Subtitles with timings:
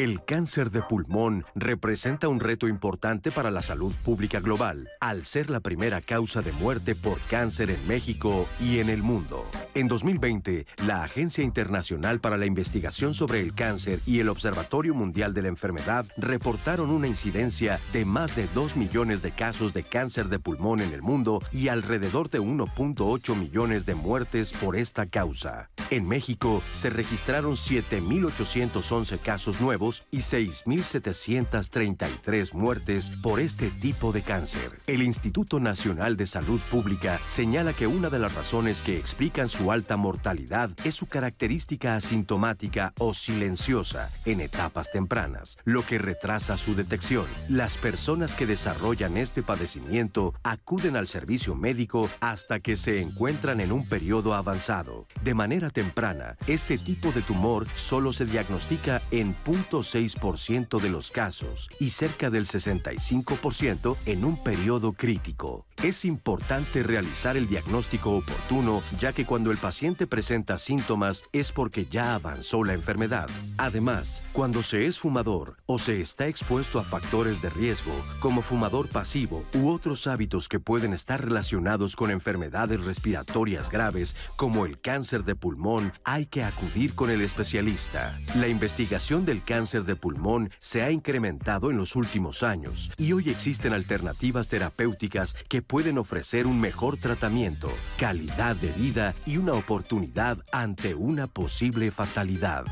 [0.00, 5.50] El cáncer de pulmón representa un reto importante para la salud pública global, al ser
[5.50, 9.44] la primera causa de muerte por cáncer en México y en el mundo.
[9.74, 15.32] En 2020, la Agencia Internacional para la Investigación sobre el Cáncer y el Observatorio Mundial
[15.32, 20.28] de la Enfermedad reportaron una incidencia de más de 2 millones de casos de cáncer
[20.28, 25.70] de pulmón en el mundo y alrededor de 1.8 millones de muertes por esta causa.
[25.90, 34.80] En México se registraron 7.811 casos nuevos y 6.733 muertes por este tipo de cáncer.
[34.88, 39.59] El Instituto Nacional de Salud Pública señala que una de las razones que explican su
[39.68, 46.74] alta mortalidad es su característica asintomática o silenciosa en etapas tempranas, lo que retrasa su
[46.74, 47.26] detección.
[47.48, 53.72] Las personas que desarrollan este padecimiento acuden al servicio médico hasta que se encuentran en
[53.72, 55.06] un periodo avanzado.
[55.22, 61.10] De manera temprana, este tipo de tumor solo se diagnostica en punto 6% de los
[61.10, 65.66] casos y cerca del 65% en un periodo crítico.
[65.82, 71.86] Es importante realizar el diagnóstico oportuno ya que cuando el paciente presenta síntomas es porque
[71.86, 73.30] ya avanzó la enfermedad.
[73.56, 78.88] Además, cuando se es fumador o se está expuesto a factores de riesgo como fumador
[78.88, 85.24] pasivo u otros hábitos que pueden estar relacionados con enfermedades respiratorias graves como el cáncer
[85.24, 88.14] de pulmón, hay que acudir con el especialista.
[88.36, 93.30] La investigación del cáncer de pulmón se ha incrementado en los últimos años y hoy
[93.30, 100.38] existen alternativas terapéuticas que pueden ofrecer un mejor tratamiento, calidad de vida y una oportunidad
[100.50, 102.64] ante una posible fatalidad.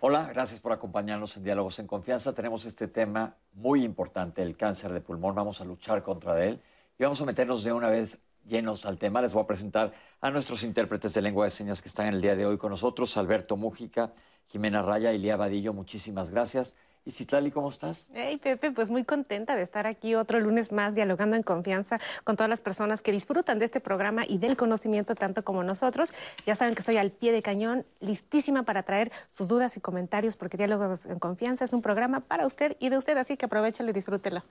[0.00, 2.32] Hola, gracias por acompañarnos en Diálogos en Confianza.
[2.32, 5.34] Tenemos este tema muy importante, el cáncer de pulmón.
[5.34, 6.62] Vamos a luchar contra él
[6.98, 9.20] y vamos a meternos de una vez llenos al tema.
[9.20, 9.92] Les voy a presentar
[10.22, 12.70] a nuestros intérpretes de lengua de señas que están en el día de hoy con
[12.70, 14.14] nosotros, Alberto Mújica,
[14.46, 15.74] Jimena Raya y Lía Vadillo.
[15.74, 16.76] Muchísimas gracias.
[17.04, 18.06] Y Citlali, ¿cómo estás?
[18.12, 22.36] Hey, Pepe, pues muy contenta de estar aquí otro lunes más dialogando en confianza con
[22.36, 26.12] todas las personas que disfrutan de este programa y del conocimiento tanto como nosotros.
[26.46, 30.36] Ya saben que estoy al pie de cañón, listísima para traer sus dudas y comentarios
[30.36, 33.90] porque Diálogos en Confianza es un programa para usted y de usted, así que aprovechalo
[33.90, 34.42] y disfrútelo.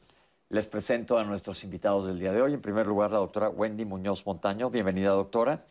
[0.50, 2.56] Les presento a nuestros invitados del día de hoy.
[2.56, 4.72] En primer lugar, la doctora Wendy Muñoz Montaño.
[4.72, 5.64] Bienvenida, doctora.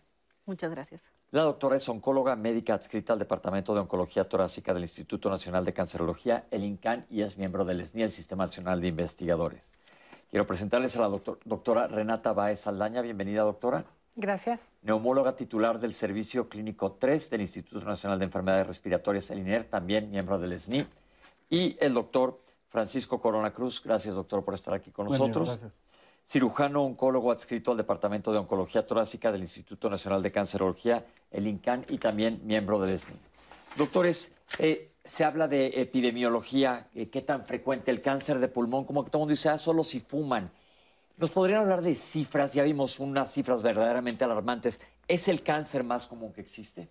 [0.46, 1.02] Muchas gracias.
[1.30, 5.74] La doctora es oncóloga médica adscrita al Departamento de Oncología Torácica del Instituto Nacional de
[5.74, 9.74] Cancerología, el INCAN, y es miembro del SNI, el Sistema Nacional de Investigadores.
[10.30, 11.08] Quiero presentarles a la
[11.44, 13.02] doctora Renata Baez Saldaña.
[13.02, 13.84] Bienvenida, doctora.
[14.16, 14.58] Gracias.
[14.80, 20.10] Neumóloga titular del Servicio Clínico 3 del Instituto Nacional de Enfermedades Respiratorias, el INER, también
[20.10, 20.86] miembro del SNI.
[21.50, 23.82] Y el doctor Francisco Corona Cruz.
[23.84, 25.48] Gracias, doctor, por estar aquí con nosotros.
[25.48, 25.87] Gracias
[26.28, 31.86] cirujano oncólogo adscrito al Departamento de Oncología Torácica del Instituto Nacional de Cancerología, el INCAN,
[31.88, 33.16] y también miembro del SNI.
[33.76, 39.04] Doctores, eh, se habla de epidemiología, eh, qué tan frecuente el cáncer de pulmón, como
[39.04, 40.50] que todo el mundo dice, ah, solo si fuman.
[41.16, 42.52] ¿Nos podrían hablar de cifras?
[42.52, 44.82] Ya vimos unas cifras verdaderamente alarmantes.
[45.08, 46.90] ¿Es el cáncer más común que existe?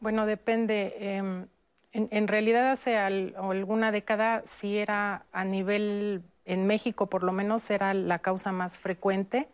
[0.00, 0.96] Bueno, depende.
[0.98, 1.46] Em,
[1.92, 7.92] en, realidad hace alguna década sí era a nivel en México por lo menos era
[7.92, 9.48] la causa más frecuente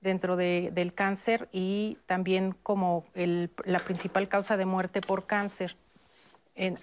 [0.00, 5.76] dentro del cáncer y también como la principal causa de muerte por cáncer.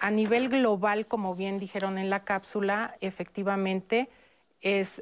[0.00, 4.08] a nivel global, como bien dijeron en la cápsula, efectivamente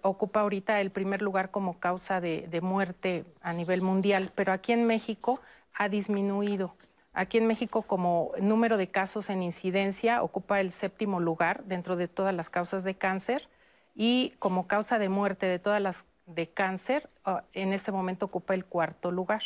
[0.02, 4.72] ocupa ahorita el primer lugar como causa de, de muerte a nivel mundial, pero aquí
[4.72, 5.40] en México
[5.74, 6.74] ha disminuido.
[7.12, 12.08] Aquí en México, como número de casos en incidencia, ocupa el séptimo lugar dentro de
[12.08, 13.48] todas las causas de cáncer
[13.94, 18.54] y como causa de muerte de todas las de cáncer, ah, en este momento ocupa
[18.54, 19.42] el cuarto lugar.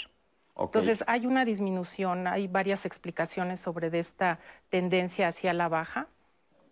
[0.56, 4.40] Entonces hay una disminución, hay varias explicaciones sobre esta
[4.70, 6.08] tendencia hacia la baja,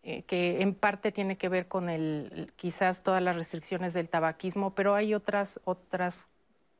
[0.02, 4.75] eh, que en parte tiene que ver con el, quizás todas las restricciones del tabaquismo,
[4.75, 6.29] pero hay otras, otras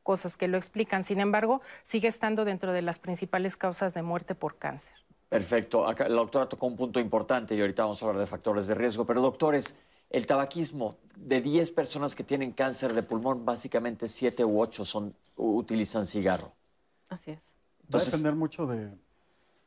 [0.03, 1.03] cosas que lo explican.
[1.03, 4.95] Sin embargo, sigue estando dentro de las principales causas de muerte por cáncer.
[5.29, 5.85] Perfecto.
[5.85, 8.75] Acá la doctora tocó un punto importante y ahorita vamos a hablar de factores de
[8.75, 9.05] riesgo.
[9.05, 9.75] Pero doctores,
[10.09, 15.13] el tabaquismo, de 10 personas que tienen cáncer de pulmón, básicamente 7 u 8 son,
[15.35, 16.51] utilizan cigarro.
[17.09, 17.41] Así es.
[17.93, 18.91] Va a depender mucho de,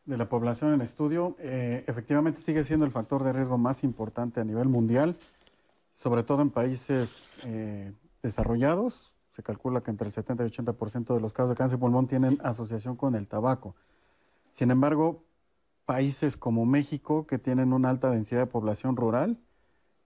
[0.07, 1.37] la población en estudio.
[1.39, 5.17] Eh, efectivamente sigue siendo el factor de riesgo más importante a nivel mundial,
[5.93, 7.93] sobre todo en países eh,
[8.23, 9.13] desarrollados.
[9.33, 12.07] Se calcula que entre el 70 y 80% de los casos de cáncer de pulmón
[12.07, 13.75] tienen asociación con el tabaco.
[14.51, 15.23] Sin embargo,
[15.87, 19.39] países como México, que tienen una alta densidad de población rural,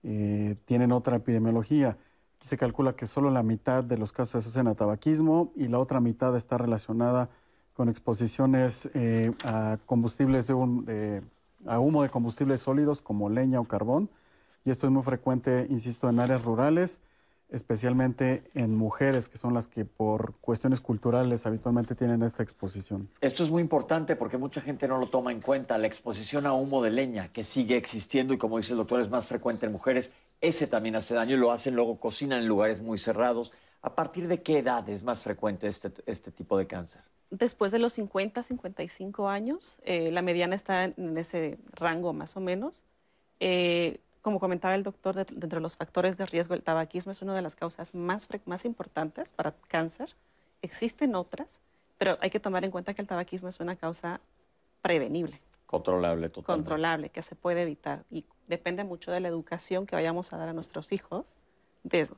[0.05, 1.97] eh, tienen otra epidemiología.
[2.37, 5.67] Aquí se calcula que solo la mitad de los casos se asocian a tabaquismo y
[5.67, 7.29] la otra mitad está relacionada
[7.73, 11.23] con exposiciones eh, a combustibles de
[11.65, 14.09] a humo de combustibles sólidos como leña o carbón.
[14.63, 17.01] Y esto es muy frecuente, insisto, en áreas rurales,
[17.49, 23.09] especialmente en mujeres, que son las que por cuestiones culturales habitualmente tienen esta exposición.
[23.21, 25.77] Esto es muy importante porque mucha gente no lo toma en cuenta.
[25.77, 29.09] La exposición a humo de leña, que sigue existiendo y como dice el doctor es
[29.09, 30.11] más frecuente en mujeres,
[30.41, 33.51] ese también hace daño y lo hacen luego, cocinan en lugares muy cerrados.
[33.81, 37.03] ¿A partir de qué edad es más frecuente este, este tipo de cáncer?
[37.29, 42.39] Después de los 50, 55 años, eh, la mediana está en ese rango más o
[42.39, 42.81] menos.
[43.39, 47.35] Eh, como comentaba el doctor, de, entre los factores de riesgo, el tabaquismo es una
[47.35, 50.15] de las causas más, más importantes para cáncer.
[50.63, 51.59] Existen otras,
[51.99, 54.19] pero hay que tomar en cuenta que el tabaquismo es una causa
[54.81, 55.39] prevenible.
[55.67, 56.69] Controlable, totalmente.
[56.69, 58.03] Controlable, que se puede evitar.
[58.09, 61.27] Y depende mucho de la educación que vayamos a dar a nuestros hijos,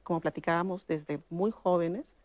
[0.04, 2.16] como platicábamos, desde muy jóvenes,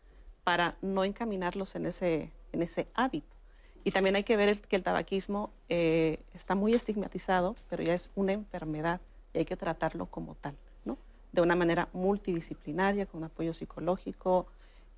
[0.45, 3.35] para no encaminarlos en ese, en ese hábito.
[3.83, 8.11] Y también hay que ver que el tabaquismo eh, está muy estigmatizado, pero ya es
[8.15, 9.01] una enfermedad
[9.33, 10.97] y hay que tratarlo como tal, ¿no?
[11.31, 14.47] De una manera multidisciplinaria, con apoyo psicológico.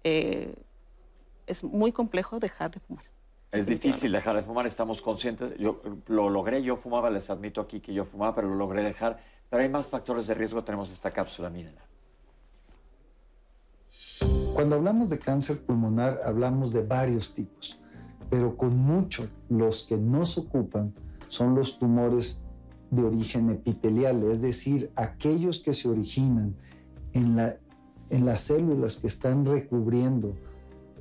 [0.04, 0.54] Eh,
[1.48, 3.04] es muy complejo dejar de fumar.
[3.52, 5.58] Es difícil dejar de fumar, estamos conscientes.
[5.58, 9.18] Yo lo logré, yo fumaba, les admito aquí que yo fumaba, pero lo logré dejar.
[9.50, 11.86] Pero hay más factores de riesgo, tenemos esta cápsula, mírenla.
[14.54, 17.80] Cuando hablamos de cáncer pulmonar, hablamos de varios tipos,
[18.30, 20.94] pero con mucho los que nos ocupan
[21.30, 22.42] son los tumores
[22.92, 26.56] de origen epitelial, es decir, aquellos que se originan
[27.14, 27.58] en, la,
[28.10, 30.34] en las células que están recubriendo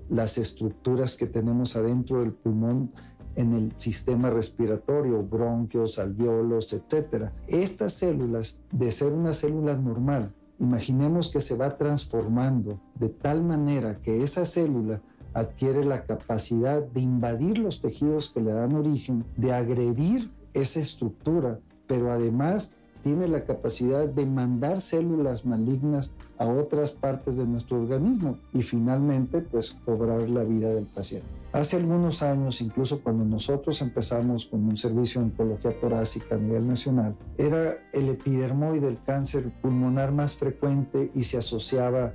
[0.08, 2.92] las estructuras que tenemos adentro del pulmón
[3.36, 7.30] en el sistema respiratorio, bronquios, alveolos, etc.
[7.48, 14.00] Estas células, de ser una célula normal, imaginemos que se va transformando de tal manera
[14.02, 15.00] que esa célula
[15.32, 21.58] adquiere la capacidad de invadir los tejidos que le dan origen, de agredir esa estructura
[21.86, 28.38] pero además tiene la capacidad de mandar células malignas a otras partes de nuestro organismo
[28.54, 31.28] y finalmente pues cobrar la vida del paciente.
[31.52, 36.66] Hace algunos años, incluso cuando nosotros empezamos con un servicio de oncología torácica a nivel
[36.66, 42.14] nacional, era el epidermoide, el cáncer pulmonar más frecuente y se asociaba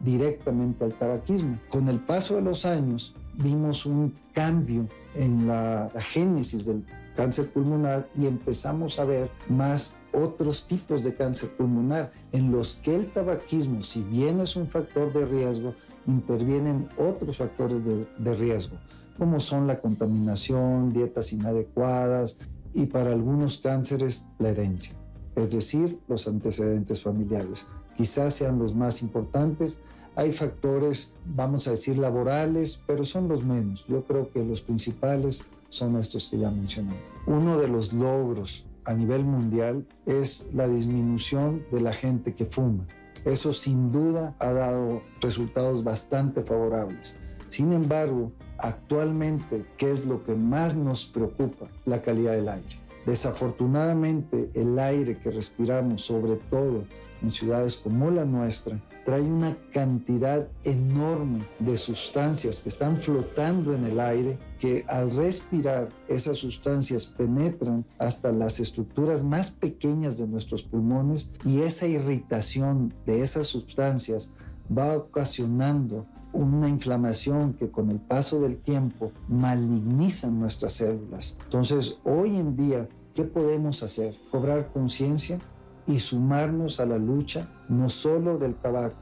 [0.00, 1.58] directamente al tabaquismo.
[1.68, 6.84] Con el paso de los años vimos un cambio en la, la génesis del
[7.16, 12.94] cáncer pulmonar y empezamos a ver más otros tipos de cáncer pulmonar en los que
[12.94, 15.74] el tabaquismo, si bien es un factor de riesgo,
[16.06, 18.76] intervienen otros factores de, riesgo,
[19.18, 22.38] como son la contaminación, dietas inadecuadas
[22.74, 24.96] y para algunos cánceres la herencia,
[25.36, 27.66] es decir, los antecedentes familiares.
[27.96, 29.80] Quizás sean los más importantes.
[30.16, 33.84] Hay factores, vamos a decir, laborales, pero son los menos.
[33.86, 35.44] Yo creo que los principales
[35.74, 36.94] son estos que ya mencioné.
[37.26, 42.86] Uno de los logros a nivel mundial es la disminución de la gente que fuma.
[43.24, 47.16] Eso sin duda ha dado resultados bastante favorables.
[47.48, 51.68] Sin embargo, actualmente, ¿qué es lo que más nos preocupa?
[51.86, 52.78] La calidad del aire.
[53.06, 56.84] Desafortunadamente, el aire que respiramos, sobre todo
[57.24, 63.84] en ciudades como la nuestra, trae una cantidad enorme de sustancias que están flotando en
[63.84, 70.62] el aire, que al respirar esas sustancias penetran hasta las estructuras más pequeñas de nuestros
[70.62, 74.32] pulmones y esa irritación de esas sustancias
[74.76, 81.38] va ocasionando una inflamación que con el paso del tiempo maligniza nuestras células.
[81.44, 84.14] Entonces, hoy en día, ¿qué podemos hacer?
[84.30, 85.38] Cobrar conciencia,
[85.86, 88.96] y sumarnos a la lucha no solo del tabaco,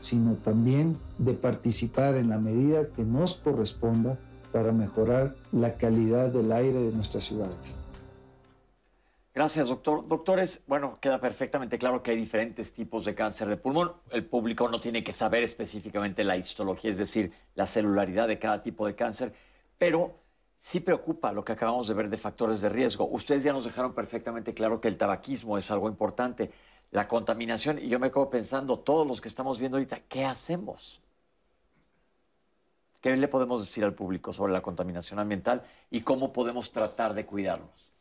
[0.00, 4.18] sino también de participar en la medida que nos corresponda
[4.52, 7.80] para mejorar la calidad del aire de nuestras ciudades.
[9.34, 10.08] Gracias, doctor.
[10.08, 13.92] Doctores, bueno, queda perfectamente claro que hay diferentes tipos de cáncer de pulmón.
[14.10, 18.62] El público no tiene que saber específicamente la histología, es decir, la celularidad de cada
[18.62, 19.32] tipo de cáncer,
[19.78, 20.16] pero
[20.58, 23.08] sí preocupa lo que acabamos de ver de factores de riesgo.
[23.08, 26.50] Ustedes ya nos dejaron perfectamente claro que el tabaquismo es algo importante,
[26.90, 31.00] la contaminación, y yo me quedo pensando, todos los que estamos viendo ahorita, ¿qué hacemos?
[33.00, 37.24] ¿Qué le podemos decir al público sobre la contaminación ambiental y cómo podemos tratar de
[37.24, 37.92] cuidarnos?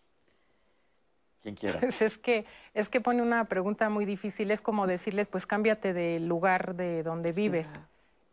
[1.44, 1.80] ¿Quién quiera?
[1.80, 4.50] Pues es que, es que pone una pregunta muy difícil.
[4.50, 7.68] Es como decirles, pues cámbiate del lugar de donde vives.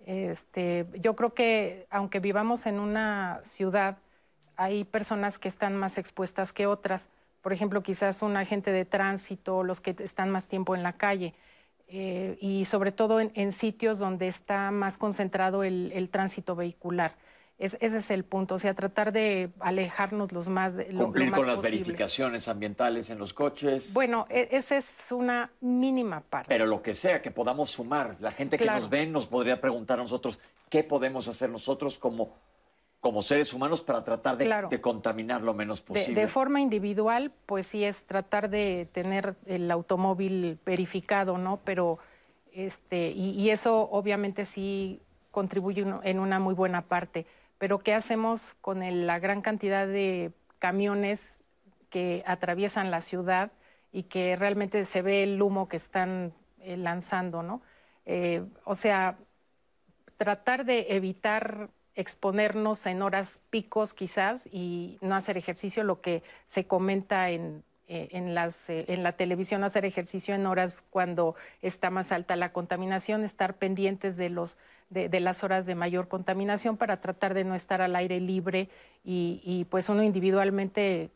[0.06, 3.98] Este, yo creo que aunque vivamos en una ciudad
[4.56, 7.08] hay personas que están más expuestas que otras.
[7.42, 11.34] Por ejemplo, quizás un agente de tránsito, los que están más tiempo en la calle.
[11.88, 17.14] Eh, y sobre todo en, sitios donde está más concentrado el, tránsito vehicular.
[17.58, 21.46] ese es el punto, o sea, tratar de alejarnos los más de lo, Cumplir con
[21.46, 23.92] las verificaciones ambientales en los coches.
[23.92, 26.48] Bueno, e, esa es una mínima parte.
[26.48, 28.16] Pero lo que sea, que podamos sumar.
[28.18, 30.38] La gente que nos ve nos podría preguntar a nosotros
[30.70, 32.34] qué podemos hacer nosotros como,
[33.04, 36.18] como seres humanos para tratar de, contaminar lo menos posible.
[36.18, 41.60] De, forma individual, pues sí es tratar de tener el automóvil verificado, ¿no?
[41.64, 41.98] Pero,
[42.52, 47.26] este, y, y eso obviamente sí contribuye en una muy buena parte
[47.58, 51.42] pero ¿qué hacemos con la gran cantidad de camiones
[51.88, 53.52] que atraviesan la ciudad
[53.92, 57.62] y que realmente se ve el humo que están eh, lanzando, ¿no?
[58.06, 59.16] Eh, o sea,
[60.16, 66.66] tratar de evitar exponernos en horas picos quizás y no hacer ejercicio, lo que se
[66.66, 72.12] comenta en, eh, en, las, en la televisión, hacer ejercicio en horas cuando está más
[72.12, 74.58] alta la contaminación, estar pendientes de los
[74.90, 78.68] de, las horas de mayor contaminación para tratar de no estar al aire libre
[79.04, 81.10] y, pues uno individualmente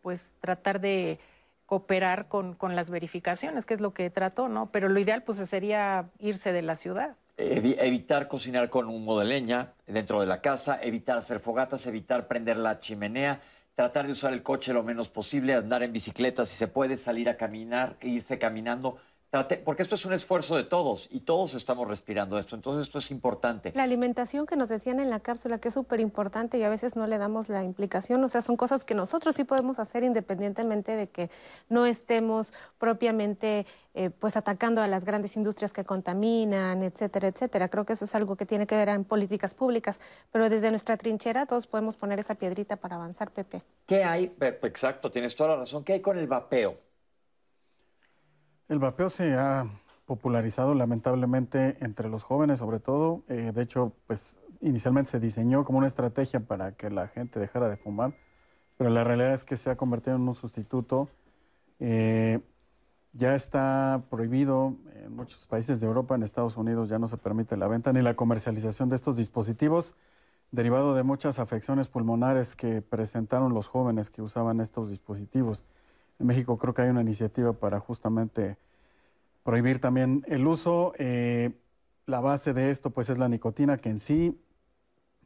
[0.00, 1.20] pues tratar de
[1.66, 4.70] cooperar con, las verificaciones, que es lo que trató, ¿no?
[4.72, 7.16] Pero lo ideal pues sería irse de la ciudad.
[7.42, 12.56] Evitar cocinar con humo de leña dentro de la casa, evitar hacer fogatas, evitar prender
[12.56, 13.40] la chimenea,
[13.74, 17.28] tratar de usar el coche lo menos posible, andar en bicicleta si se puede, salir
[17.28, 18.98] a caminar, irse caminando
[19.64, 23.10] porque esto es un esfuerzo de todos y todos estamos respirando esto, entonces esto es
[23.10, 23.72] importante.
[23.74, 26.96] La alimentación que nos decían en la cápsula, que es súper importante y a veces
[26.96, 30.96] no le damos la implicación, o sea, son cosas que nosotros sí podemos hacer independientemente
[30.96, 31.30] de que
[31.70, 37.70] no estemos propiamente eh, pues atacando a las grandes industrias que contaminan, etcétera, etcétera.
[37.70, 39.98] Creo que eso es algo que tiene que ver en políticas públicas,
[40.30, 43.62] pero desde nuestra trinchera todos podemos poner esa piedrita para avanzar, Pepe.
[43.86, 44.34] ¿Qué hay?
[44.40, 45.84] Exacto, tienes toda la razón.
[45.84, 46.91] ¿Qué hay con el vapeo?
[48.72, 49.66] El vapeo se ha
[50.06, 53.22] popularizado lamentablemente entre los jóvenes sobre todo.
[53.28, 57.68] Eh, de hecho, pues inicialmente se diseñó como una estrategia para que la gente dejara
[57.68, 58.14] de fumar,
[58.78, 61.10] pero la realidad es que se ha convertido en un sustituto.
[61.80, 62.40] Eh,
[63.12, 67.58] ya está prohibido en muchos países de Europa, en Estados Unidos ya no se permite
[67.58, 69.96] la venta ni la comercialización de estos dispositivos,
[70.50, 75.66] derivado de muchas afecciones pulmonares que presentaron los jóvenes que usaban estos dispositivos.
[76.22, 78.56] En México creo que hay una iniciativa para justamente
[79.42, 80.92] prohibir también el uso.
[80.96, 81.50] Eh,
[82.06, 84.40] la base de esto pues es la nicotina, que en sí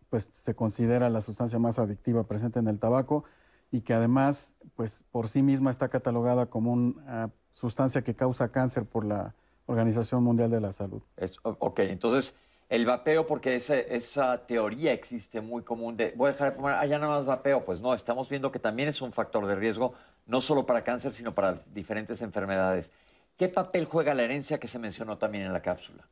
[0.09, 3.25] pues se considera la sustancia más adictiva presente en el tabaco
[3.71, 8.87] y que además pues por sí misma está catalogada como una sustancia que causa cáncer
[8.87, 9.35] por la
[9.67, 11.03] Organización Mundial de la Salud.
[11.43, 12.37] ok, entonces
[12.69, 16.99] el vapeo, porque esa teoría existe muy común de voy a dejar de fumar, allá
[16.99, 17.65] nada más vapeo.
[17.65, 19.95] Pues no, estamos viendo que también es un factor de riesgo,
[20.27, 22.93] no solo para cáncer, sino para diferentes enfermedades.
[23.37, 26.07] ¿Qué papel juega la herencia que se mencionó también en la cápsula?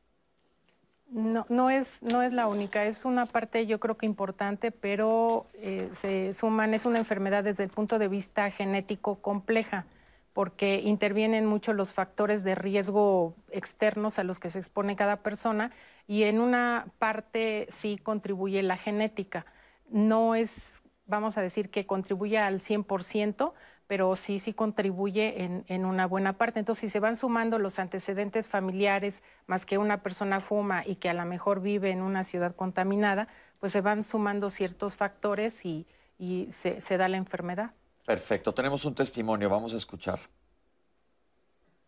[1.09, 5.47] No, no, es, no es la única, es una parte yo creo que importante, pero
[5.55, 9.87] eh, se suman, es una enfermedad desde el punto de vista genético compleja
[10.35, 15.71] porque intervienen mucho los factores de riesgo externos a los que se expone cada persona
[16.09, 19.47] y en una parte sí contribuye la genética.
[19.89, 23.53] No es, vamos a decir, que contribuye al 100%,
[23.87, 26.59] pero sí, sí contribuye en, en, una buena parte.
[26.59, 31.09] Entonces, si se van sumando los antecedentes familiares, más que una persona fuma y que
[31.11, 33.29] a lo mejor vive en una ciudad contaminada,
[33.61, 35.87] pues se van sumando ciertos factores y,
[36.19, 37.73] y se, se da la enfermedad.
[38.07, 40.21] Perfecto, tenemos un testimonio, vamos a escuchar.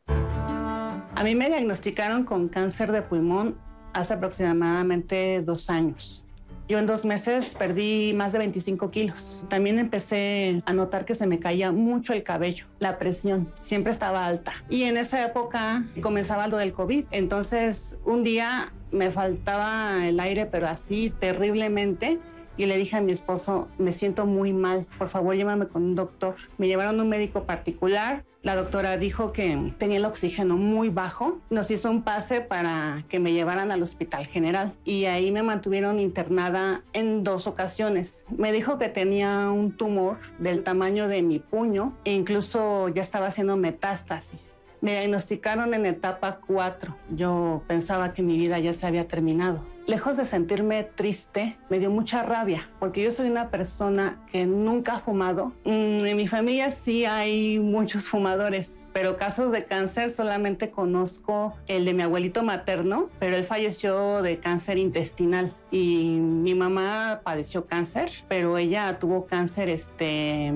[0.06, 3.58] A mí me diagnosticaron con cáncer de pulmón
[3.94, 6.25] hace aproximadamente dos años.
[6.68, 9.44] Yo en dos meses perdí más de 25 kilos.
[9.48, 14.26] También empecé a notar que se me caía mucho el cabello, la presión siempre estaba
[14.26, 14.52] alta.
[14.68, 17.04] Y en esa época comenzaba lo del COVID.
[17.12, 22.18] Entonces un día me faltaba el aire, pero así terriblemente
[22.56, 25.94] y le dije a mi esposo, me siento muy mal, por favor llévame con un
[25.94, 26.36] doctor.
[26.58, 31.40] Me llevaron a un médico particular, la doctora dijo que tenía el oxígeno muy bajo,
[31.50, 35.98] nos hizo un pase para que me llevaran al hospital general y ahí me mantuvieron
[35.98, 38.24] internada en dos ocasiones.
[38.30, 43.26] Me dijo que tenía un tumor del tamaño de mi puño e incluso ya estaba
[43.26, 44.62] haciendo metástasis.
[44.80, 46.96] Me diagnosticaron en etapa 4.
[47.10, 49.64] Yo pensaba que mi vida ya se había terminado.
[49.86, 54.96] Lejos de sentirme triste, me dio mucha rabia, porque yo soy una persona que nunca
[54.96, 55.52] ha fumado.
[55.64, 61.84] Mm, en mi familia sí hay muchos fumadores, pero casos de cáncer solamente conozco el
[61.84, 68.10] de mi abuelito materno, pero él falleció de cáncer intestinal y mi mamá padeció cáncer,
[68.26, 70.52] pero ella tuvo cáncer este,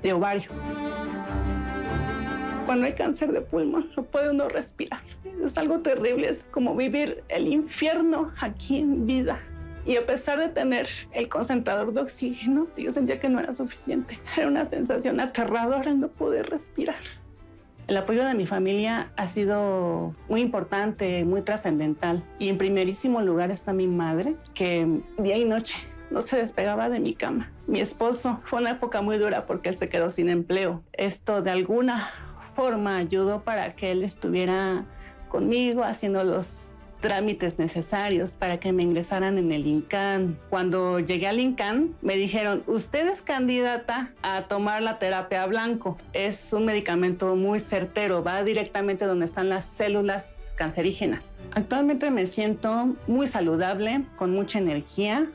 [0.00, 0.52] de ovario
[2.70, 5.00] cuando hay cáncer de pulmón, no puede uno respirar.
[5.44, 9.40] Es algo terrible, es como vivir el infierno aquí en vida.
[9.84, 14.20] Y a pesar de tener el concentrador de oxígeno, yo sentía que no era suficiente.
[14.36, 17.00] Era una sensación aterradora no poder respirar.
[17.88, 22.22] El apoyo de mi familia ha sido muy importante, muy trascendental.
[22.38, 25.74] Y en primerísimo lugar está mi madre, que día y noche
[26.12, 27.50] no se despegaba de mi cama.
[27.66, 30.84] Mi esposo fue una época muy dura porque él se quedó sin empleo.
[30.92, 32.08] Esto de alguna
[32.60, 34.84] forma ayudó para que él estuviera
[35.30, 40.38] conmigo haciendo los trámites necesarios para que me ingresaran en el INCAN.
[40.50, 45.96] Cuando llegué al INCAN, me dijeron, usted es candidata a tomar la terapia blanco.
[46.12, 51.38] Es un medicamento muy certero, va directamente donde están las células cancerígenas.
[51.52, 55.30] Actualmente me siento muy saludable, con mucha energía.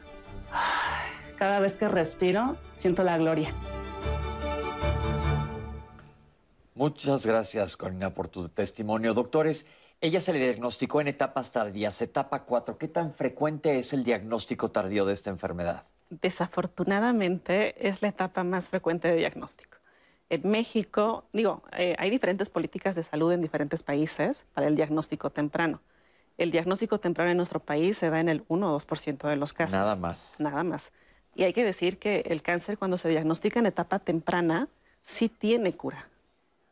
[1.37, 3.49] Cada vez que respiro, siento la gloria.
[6.75, 9.13] Muchas gracias, Corina, por tu testimonio.
[9.13, 9.65] Doctores,
[10.01, 12.77] ella se le diagnosticó en etapas tardías, etapa 4.
[12.77, 15.85] ¿Qué tan frecuente es el diagnóstico tardío de esta enfermedad?
[16.09, 19.77] Desafortunadamente es la etapa más frecuente de diagnóstico.
[20.29, 25.29] En México, digo, eh, hay diferentes políticas de salud en diferentes países para el diagnóstico
[25.29, 25.81] temprano.
[26.37, 29.53] El diagnóstico temprano en nuestro país se da en el 1 o 2% de los
[29.53, 29.77] casos.
[29.77, 30.41] Nada más.
[30.41, 30.91] Nada más.
[31.35, 34.67] Y hay que decir que el cáncer cuando se diagnostica en etapa temprana
[35.03, 36.09] sí tiene cura.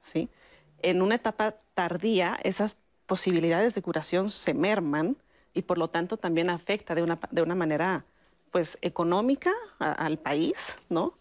[0.04, 0.30] ¿Sí?
[0.82, 2.76] En una etapa tardía esas
[3.08, 5.18] posibilidades de curación se merman
[5.54, 8.06] y por lo tanto también afecta de una, de una manera
[8.52, 11.18] pues económica al país, ¿no?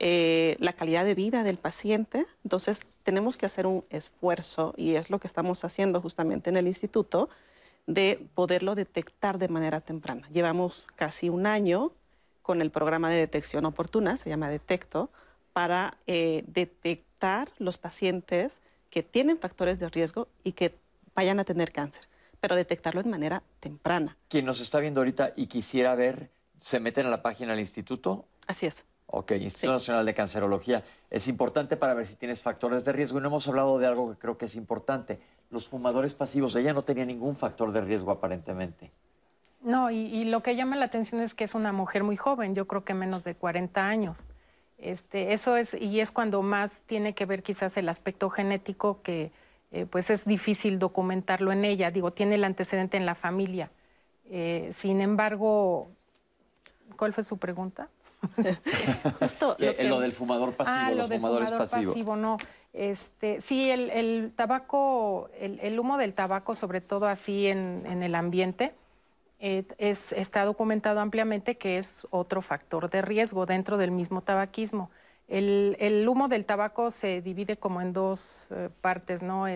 [0.00, 2.26] Eh, la calidad de vida del paciente.
[2.42, 6.66] Entonces tenemos que hacer un esfuerzo y es lo que estamos haciendo justamente en el
[6.66, 7.30] instituto
[7.86, 10.28] de poderlo detectar de manera temprana.
[10.32, 11.92] Llevamos casi un año
[12.42, 15.10] con el programa de detección oportuna, se llama Detecto,
[15.52, 17.13] para eh, detectar
[17.58, 18.60] los pacientes
[18.90, 20.74] que tienen factores de riesgo y que
[21.14, 22.04] vayan a tener cáncer,
[22.40, 24.16] pero detectarlo de manera temprana.
[24.28, 28.26] Quien nos está viendo ahorita y quisiera ver, ¿se meten a la página del instituto?
[28.46, 28.84] Así es.
[29.06, 30.82] Ok, Instituto Nacional de Cancerología.
[31.08, 33.18] Es importante para ver si tienes factores de riesgo.
[33.18, 35.20] Y no hemos hablado de algo que creo que es importante.
[35.50, 36.56] Los fumadores pasivos.
[36.56, 38.90] Ella no tenía ningún factor de riesgo aparentemente.
[39.62, 42.54] No, y, y, lo que llama la atención es que es una mujer muy joven,
[42.54, 44.24] yo creo que menos de 40 años.
[44.84, 49.32] Este, eso es, y es cuando más tiene que ver quizás el aspecto genético que
[49.72, 51.90] eh, pues es difícil documentarlo en ella.
[51.90, 53.70] Digo, tiene el antecedente en la familia.
[54.30, 55.88] Eh, sin embargo,
[56.96, 57.88] ¿cuál fue su pregunta?
[59.20, 62.38] Justo eh, lo, del fumador pasivo, ah, los fumadores fumador pasivo, no.
[62.74, 68.74] Este, sí, el, tabaco, el, humo del tabaco, sobre todo así en, el ambiente,
[69.44, 74.90] es, está documentado ampliamente que es otro factor de riesgo dentro del mismo tabaquismo.
[75.28, 79.46] El, humo del tabaco se divide como en dos eh, partes, ¿no?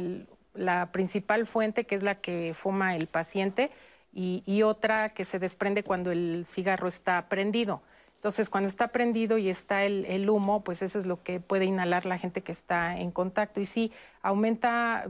[0.55, 3.70] la principal fuente, que es la que fuma el paciente,
[4.12, 7.83] y, otra que se desprende cuando el cigarro está prendido.
[8.16, 12.05] Entonces, cuando está prendido y está el, humo, pues eso es lo que puede inhalar
[12.05, 13.61] la gente que está en contacto.
[13.61, 15.09] Y sí, aumenta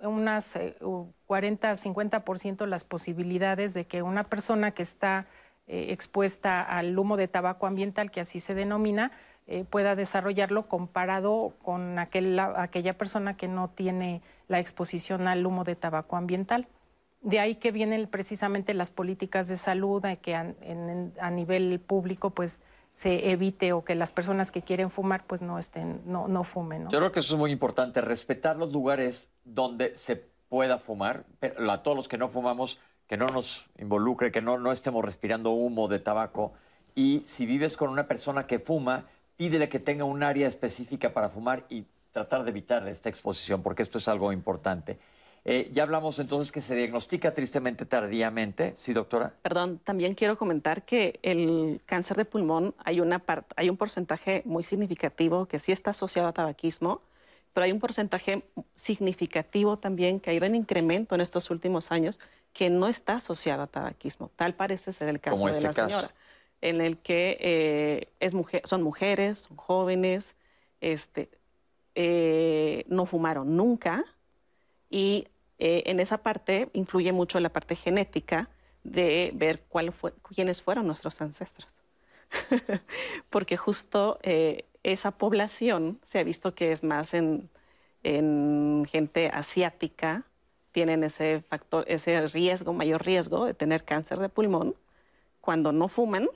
[0.00, 0.58] unas
[1.26, 5.26] 40, eh, 50% las posibilidades de que una persona que está
[5.66, 9.10] eh, expuesta al humo de tabaco ambiental, que así se denomina,
[9.48, 15.64] eh, pueda desarrollarlo comparado con aquel, aquella persona que no tiene la exposición al humo
[15.64, 16.68] de tabaco ambiental.
[17.20, 22.60] De ahí que vienen precisamente las políticas de salud, que a, nivel público pues
[22.92, 26.88] se evite o que las personas que quieren fumar pues no estén, no, no fumen.
[26.88, 31.82] Yo creo que eso es muy importante, respetar los lugares donde se pueda fumar, a
[31.82, 35.88] todos los que no fumamos, que no nos involucre, que no, no estemos respirando humo
[35.88, 36.52] de tabaco.
[36.94, 39.04] Y si vives con una persona que fuma,
[39.36, 43.82] pídele que tenga un área específica para fumar y tratar de evitar esta exposición, porque
[43.82, 44.98] esto es algo importante.
[45.48, 49.32] Eh, ya hablamos entonces que se diagnostica tristemente tardíamente, ¿sí, doctora?
[49.42, 53.22] Perdón, también quiero comentar que el cáncer de pulmón hay, una
[53.54, 57.00] hay un porcentaje muy significativo que sí está asociado a tabaquismo,
[57.56, 62.20] pero hay un porcentaje significativo también que ha ido en incremento en estos últimos años
[62.52, 64.30] que no está asociado a tabaquismo.
[64.36, 66.10] Tal parece ser el caso de este la señora
[66.60, 70.34] en el que eh, es mujer, son mujeres, son jóvenes,
[70.82, 71.30] este,
[71.94, 74.04] eh, no fumaron nunca
[74.90, 75.26] y
[75.58, 78.50] eh, en esa parte influye mucho la parte genética
[78.84, 81.70] de ver cuál fue, quiénes fueron nuestros ancestros.
[83.30, 84.18] Porque justo
[84.92, 87.50] esa población se ha visto que es más en,
[88.04, 90.24] en gente asiática,
[90.70, 94.76] tienen ese factor, ese riesgo, mayor riesgo de tener cáncer de pulmón
[95.40, 96.28] cuando no fuman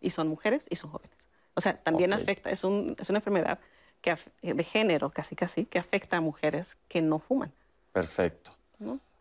[0.00, 1.16] y son mujeres y son jóvenes.
[1.54, 3.58] O sea, también afecta, es, un, es una enfermedad
[4.00, 7.50] que, de género casi casi, que afecta a mujeres que no fuman.
[7.92, 8.52] Perfecto.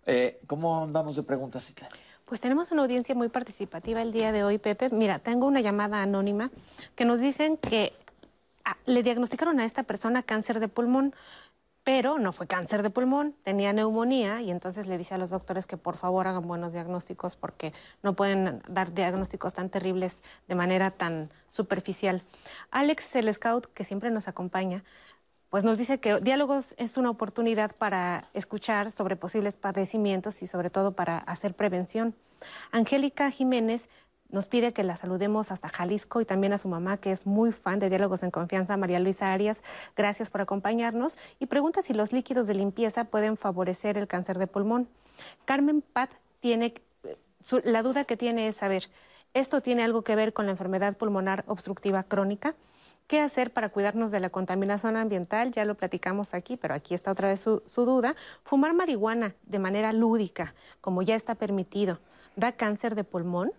[0.05, 1.73] Eh, ¿Cómo andamos de preguntas,
[2.25, 4.89] Pues tenemos una audiencia muy participativa el día de hoy, Pepe.
[4.91, 6.51] Mira, tengo una llamada anónima
[6.95, 7.93] que nos dicen que
[8.85, 11.13] le diagnosticaron a esta persona cáncer de pulmón,
[11.83, 15.65] pero no fue cáncer de pulmón, tenía neumonía y entonces le dice a los doctores
[15.65, 17.71] que por favor hagan buenos diagnósticos porque
[18.03, 20.17] no pueden dar diagnósticos tan terribles
[20.49, 22.23] de manera tan superficial.
[22.71, 24.83] Alex, el scout que siempre nos acompaña,
[25.49, 30.69] pues nos dice que diálogos es una oportunidad para escuchar sobre posibles padecimientos y sobre
[30.69, 32.15] todo para hacer prevención.
[32.71, 33.87] Angélica Jiménez
[34.29, 37.51] nos pide que la saludemos hasta Jalisco y también a su mamá, que es muy
[37.51, 39.59] fan de Diálogos en Confianza, María Luisa Arias.
[39.95, 41.17] Gracias por acompañarnos.
[41.39, 44.89] Y pregunta si los líquidos de limpieza pueden favorecer el cáncer de pulmón.
[45.45, 46.73] Carmen Pat tiene,
[47.63, 48.89] la duda que tiene es saber,
[49.33, 52.55] ¿esto tiene algo que ver con la enfermedad pulmonar obstructiva crónica?
[53.07, 55.51] ¿Qué hacer para cuidarnos de la contaminación ambiental?
[55.51, 58.17] Ya lo platicamos aquí, pero aquí está otra vez su, duda.
[58.43, 62.01] Fumar marihuana de manera lúdica, como ya está permitido,
[62.35, 63.53] ¿da cáncer de pulmón?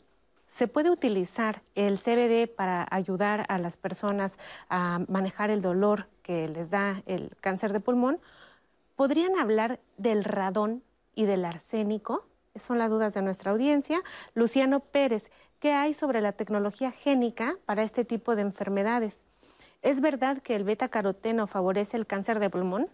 [0.49, 6.49] ¿Se puede utilizar el CBD para ayudar a las personas a manejar el dolor que
[6.49, 8.19] les da el cáncer de pulmón?
[8.97, 10.83] ¿Podrían hablar del radón
[11.15, 12.27] y del arsénico?
[12.57, 14.01] Son las dudas de nuestra audiencia.
[14.35, 15.31] Luciano Pérez,
[15.61, 19.23] ¿qué hay sobre la tecnología génica para este tipo de enfermedades?
[19.83, 22.89] ¿Es verdad que el beta caroteno favorece el cáncer de pulmón?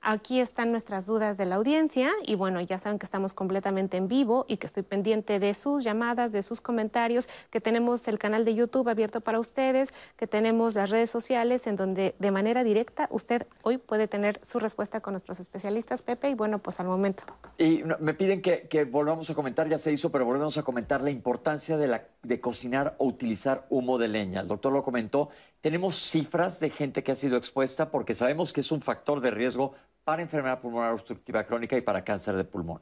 [0.00, 4.06] Aquí están nuestras dudas de la audiencia y bueno, ya saben que estamos completamente en
[4.06, 8.44] vivo y que estoy pendiente de sus llamadas, de sus comentarios, que tenemos el canal
[8.44, 13.08] de YouTube abierto para ustedes, que tenemos las redes sociales en donde de manera directa
[13.10, 17.24] usted hoy puede tener su respuesta con nuestros especialistas, Pepe, y bueno, pues al momento.
[17.58, 21.10] Y me piden que, volvamos a comentar, ya se hizo, pero volvemos a comentar la
[21.10, 24.40] importancia de, la, de cocinar o utilizar humo de leña.
[24.42, 25.28] El doctor lo comentó,
[25.60, 29.32] tenemos cifras de gente que ha sido expuesta porque sabemos que es un factor de
[29.32, 29.74] riesgo
[30.08, 32.80] para enfermedad pulmonar obstructiva crónica y para cáncer de pulmón?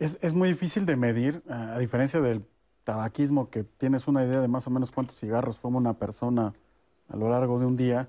[0.00, 2.44] Es, muy difícil de medir, a diferencia del
[2.82, 6.54] tabaquismo, que tienes una idea de más o menos cuántos cigarros fuma una persona
[7.08, 8.08] a lo largo de un día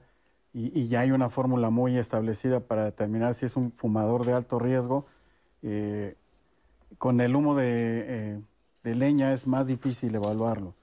[0.53, 4.57] y, ya hay una fórmula muy establecida para determinar si es un fumador de alto
[4.57, 5.05] riesgo.
[5.61, 6.15] Eh,
[6.97, 8.41] con el humo eh,
[8.81, 10.73] de, leña es más difícil evaluarlo.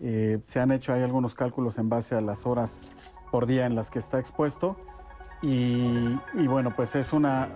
[0.00, 2.96] Eh, se han hecho hay algunos cálculos en base a las horas
[3.30, 4.76] por día en las que está expuesto
[5.42, 7.48] y, bueno, pues es una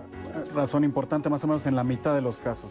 [0.53, 2.69] razón importante más o menos en la mitad de los casos.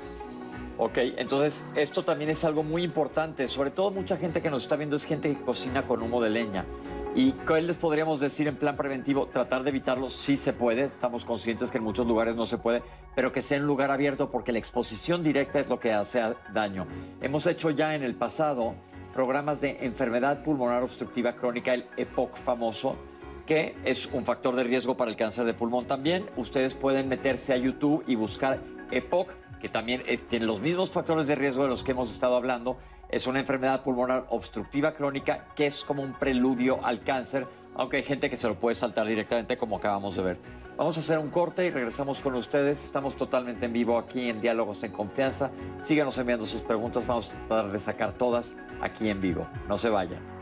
[0.78, 4.76] Ok, entonces esto también es algo muy importante, sobre todo mucha gente que nos está
[4.76, 6.66] viendo es gente que cocina con humo de leña.
[7.14, 9.24] ¿Y qué les podríamos decir en plan preventivo?
[9.24, 12.82] Tratar de evitarlo sí se puede, estamos conscientes que en muchos lugares no se puede,
[13.14, 16.86] pero que sea en lugar abierto porque la exposición directa es lo que hace daño.
[17.22, 18.74] Hemos hecho ya en el pasado
[19.14, 22.96] programas de enfermedad pulmonar obstructiva crónica, el EPOC famoso,
[23.46, 26.26] que es un factor de riesgo para el cáncer de pulmón también.
[26.36, 31.34] Ustedes pueden meterse a YouTube y buscar EPOC, que también tiene los mismos factores de
[31.34, 32.76] riesgo de los que hemos estado hablando.
[33.08, 38.02] Es una enfermedad pulmonar obstructiva crónica que es como un preludio al cáncer, aunque hay
[38.02, 40.38] gente que se lo puede saltar directamente como acabamos de ver.
[40.76, 42.84] Vamos a hacer un corte y regresamos con ustedes.
[42.84, 45.50] Estamos totalmente en vivo aquí en Diálogos en Confianza.
[45.78, 49.46] Síganos enviando sus preguntas, vamos a tratar de sacar todas aquí en vivo.
[49.68, 50.35] No se vayan.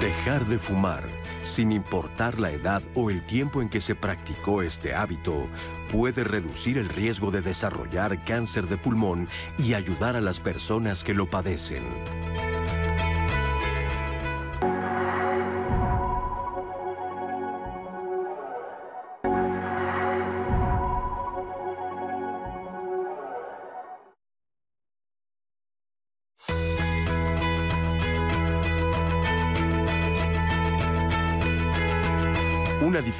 [0.00, 1.04] Dejar de fumar,
[1.42, 5.46] sin importar la edad o el tiempo en que se practicó este hábito,
[5.92, 11.12] puede reducir el riesgo de desarrollar cáncer de pulmón y ayudar a las personas que
[11.12, 11.84] lo padecen.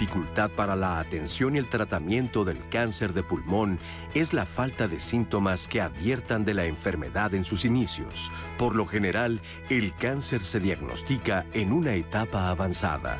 [0.00, 3.78] Dificultad para la atención y el tratamiento del cáncer de pulmón
[4.14, 8.32] es la falta de síntomas que adviertan de la enfermedad en sus inicios.
[8.56, 13.18] Por lo general, el cáncer se diagnostica en una etapa avanzada.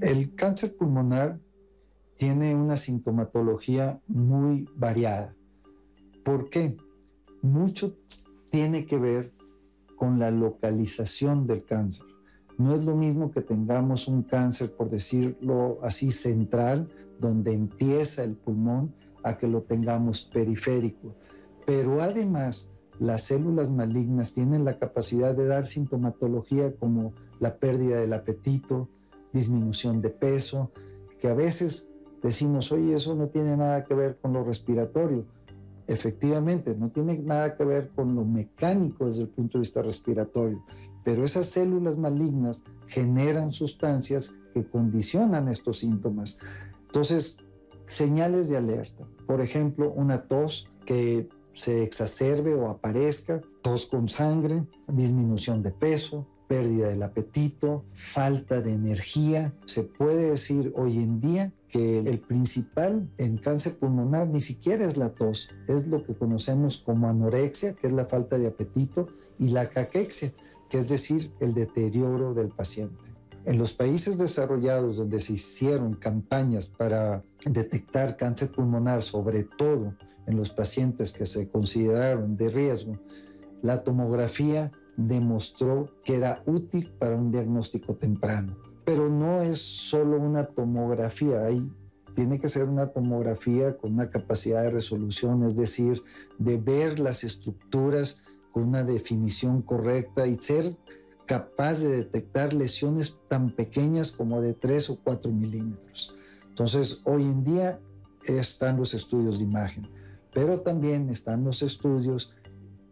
[0.00, 1.38] El cáncer pulmonar
[2.16, 5.34] tiene una sintomatología muy variada.
[6.24, 6.78] ¿Por qué?
[7.42, 7.94] Mucho
[8.48, 9.34] tiene que ver
[9.96, 12.11] con la localización del cáncer.
[12.62, 18.36] No es lo mismo que tengamos un cáncer, por decirlo así, central, donde empieza el
[18.36, 18.94] pulmón,
[19.24, 21.14] a que lo tengamos periférico.
[21.66, 28.12] Pero además, las células malignas tienen la capacidad de dar sintomatología como la pérdida del
[28.12, 28.88] apetito,
[29.32, 30.70] disminución de peso,
[31.20, 31.90] que a veces
[32.22, 35.24] decimos, oye, eso no tiene nada que ver con lo respiratorio.
[35.88, 40.64] efectivamente, no tiene nada que ver con lo mecánico desde el punto de vista respiratorio,
[41.04, 46.38] pero esas células malignas generan sustancias que condicionan estos síntomas.
[46.86, 47.38] Entonces,
[47.86, 54.64] señales de alerta, por ejemplo, una tos que se exacerbe o aparezca, tos con sangre,
[54.88, 59.54] disminución de peso, pérdida del apetito, falta de energía.
[59.64, 64.98] Se puede decir hoy en día que el principal en cáncer pulmonar ni siquiera es
[64.98, 69.48] la tos, es lo que conocemos como anorexia, que es la falta de apetito, y
[69.48, 70.34] la caquexia,
[70.72, 73.12] que es decir, el deterioro del paciente.
[73.44, 79.94] En los países desarrollados donde se hicieron campañas para detectar cáncer pulmonar, sobre todo
[80.26, 82.98] en los pacientes que se consideraron de riesgo,
[83.60, 88.56] la tomografía demostró que era útil para un diagnóstico temprano.
[88.86, 91.70] Pero no es solo una tomografía, ahí
[92.14, 96.02] tiene que ser una tomografía con una capacidad de resolución, es decir,
[96.38, 100.76] de ver las estructuras con una definición correcta y ser
[101.26, 106.14] capaz de detectar lesiones tan pequeñas como de 3 o 4 milímetros.
[106.48, 107.80] Entonces, hoy en día
[108.24, 109.88] están los estudios de imagen,
[110.32, 112.34] pero también están los estudios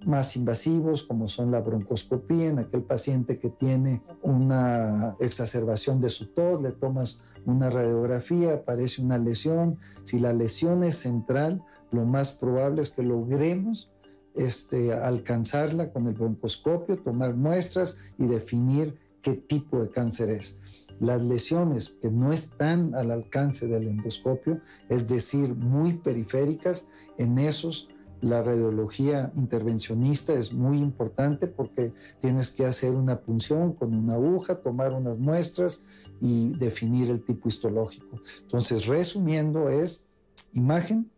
[0.06, 6.26] más invasivos, como son la broncoscopía, en aquel paciente que tiene una exacerbación de su
[6.28, 9.78] tos, le tomas una radiografía, aparece una lesión.
[10.04, 13.90] Si la lesión es central, lo más probable es que logremos
[14.34, 20.58] este, alcanzarla con el broncoscopio, tomar muestras y definir qué tipo de cáncer es.
[20.98, 27.88] Las lesiones que no están al alcance del endoscopio, es decir, muy periféricas, en esos
[28.20, 34.60] la radiología intervencionista es muy importante porque tienes que hacer una punción con una aguja,
[34.60, 35.82] tomar unas muestras
[36.20, 38.20] y definir el tipo histológico.
[38.42, 40.06] Entonces, resumiendo, es
[40.52, 41.10] imagen,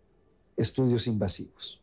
[0.57, 1.82] estudios invasivos.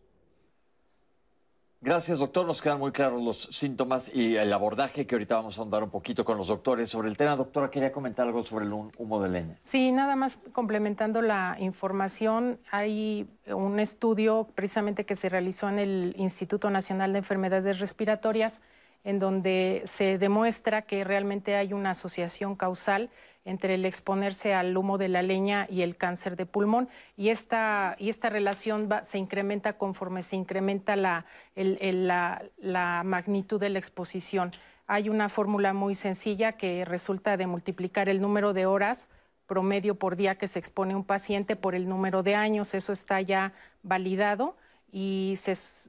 [1.81, 2.45] Gracias, doctor.
[2.45, 5.89] Nos quedan muy claros los síntomas y el abordaje que ahorita vamos a ahondar un
[5.89, 7.37] poquito con los doctores sobre el tema.
[7.37, 9.57] Doctora, quería comentar algo sobre el humo de leña.
[9.61, 16.15] Sí, nada más complementando la información, hay un estudio precisamente que se realizó en el
[16.17, 18.59] Instituto Nacional de Enfermedades Respiratorias
[19.05, 23.09] en donde se demuestra que realmente hay una asociación causal
[23.45, 26.89] entre el exponerse al humo de la leña y el cáncer de pulmón.
[27.17, 31.25] Y esta, y esta relación se incrementa conforme se incrementa la,
[31.55, 34.51] la, magnitud de la exposición.
[34.87, 39.07] Hay una fórmula muy sencilla que resulta de multiplicar el número de horas
[39.45, 42.75] promedio por día que se expone un paciente por el número de años.
[42.75, 44.55] Eso está ya validado.
[44.91, 45.37] Y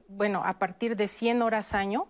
[0.07, 2.07] bueno, a partir de 100 horas año,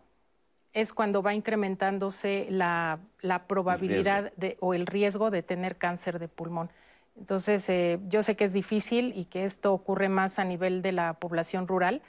[0.74, 3.00] es cuando va incrementándose la,
[3.48, 6.70] probabilidad de, o el riesgo de tener cáncer de pulmón.
[7.18, 10.92] Entonces, eh, yo sé que es difícil y que esto ocurre más a nivel de
[10.92, 12.02] la población rural,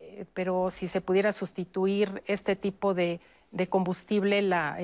[0.00, 3.20] eh, pero si se pudiera sustituir este tipo de,
[3.68, 4.78] combustible, la,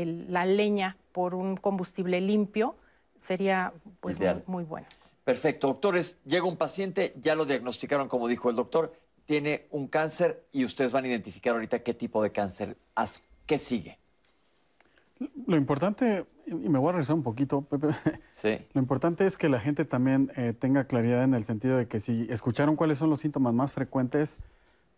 [0.47, 2.75] leña, por un combustible limpio,
[3.19, 4.87] sería pues muy bueno.
[5.25, 5.69] Perfecto.
[5.69, 8.93] Doctores, llega un paciente, ya lo diagnosticaron, como dijo el doctor,
[9.27, 12.77] tiene un cáncer y ustedes van a identificar ahorita qué tipo de cáncer,
[13.47, 13.99] qué sigue.
[15.47, 17.89] Lo importante, y me voy a regresar un poquito, Pepe,
[18.31, 18.59] sí.
[18.73, 22.01] lo importante es que la gente también eh, tenga claridad en el sentido de que
[22.01, 24.39] si escucharon cuáles son los síntomas más frecuentes,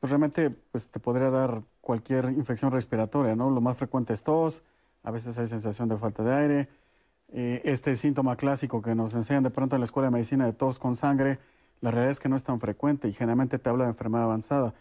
[0.00, 3.50] pues realmente pues, te podría dar cualquier infección respiratoria, ¿no?
[3.50, 4.62] Lo más frecuente es tos,
[5.02, 6.68] a veces hay sensación de falta de aire,
[7.32, 10.52] eh, este síntoma clásico que nos enseñan de pronto en la escuela de medicina de
[10.52, 11.38] tos con sangre,
[11.84, 14.72] la realidad es que no es tan frecuente y generalmente te habla de enfermedad avanzada.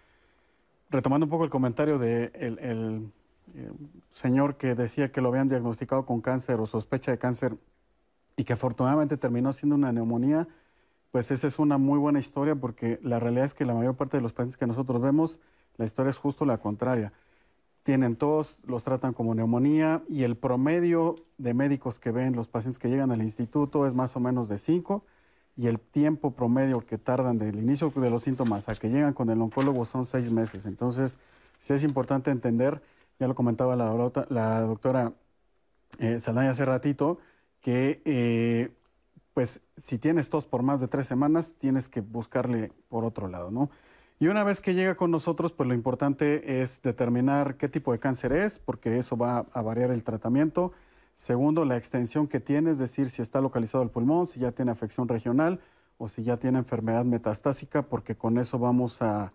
[0.89, 3.11] Retomando un poco el comentario del de el,
[3.55, 3.71] eh,
[4.13, 7.57] señor que decía que lo habían diagnosticado con cáncer o sospecha de cáncer
[8.37, 10.47] y que afortunadamente terminó siendo una neumonía,
[11.11, 14.15] pues esa es una muy buena historia porque la realidad es que la mayor parte
[14.15, 15.41] de los pacientes que nosotros vemos,
[15.75, 17.11] la historia es justo la contraria.
[17.83, 22.79] Tienen tos, los tratan como neumonía y el promedio de médicos que ven los pacientes
[22.79, 25.03] que llegan al instituto es más o menos de 5
[25.55, 29.29] y el tiempo promedio que tardan del inicio de los síntomas a que llegan con
[29.29, 30.65] el oncólogo son seis meses.
[30.65, 31.19] Entonces,
[31.59, 32.81] sí es importante entender,
[33.19, 35.13] ya lo comentaba la, doctora
[35.99, 37.19] eh, Saldaña hace ratito,
[37.61, 38.71] que eh,
[39.33, 43.51] pues si tienes tos por más de tres semanas, tienes que buscarle por otro lado,
[43.51, 43.69] ¿no?
[44.19, 47.99] Y una vez que llega con nosotros, pues lo importante es determinar qué tipo de
[47.99, 50.71] cáncer es, porque eso va a variar el tratamiento
[51.15, 54.71] Segundo, la extensión que tiene, es decir, si está localizado el pulmón, si ya tiene
[54.71, 55.59] afección regional
[55.97, 59.31] o si ya tiene enfermedad metastásica, porque con eso vamos a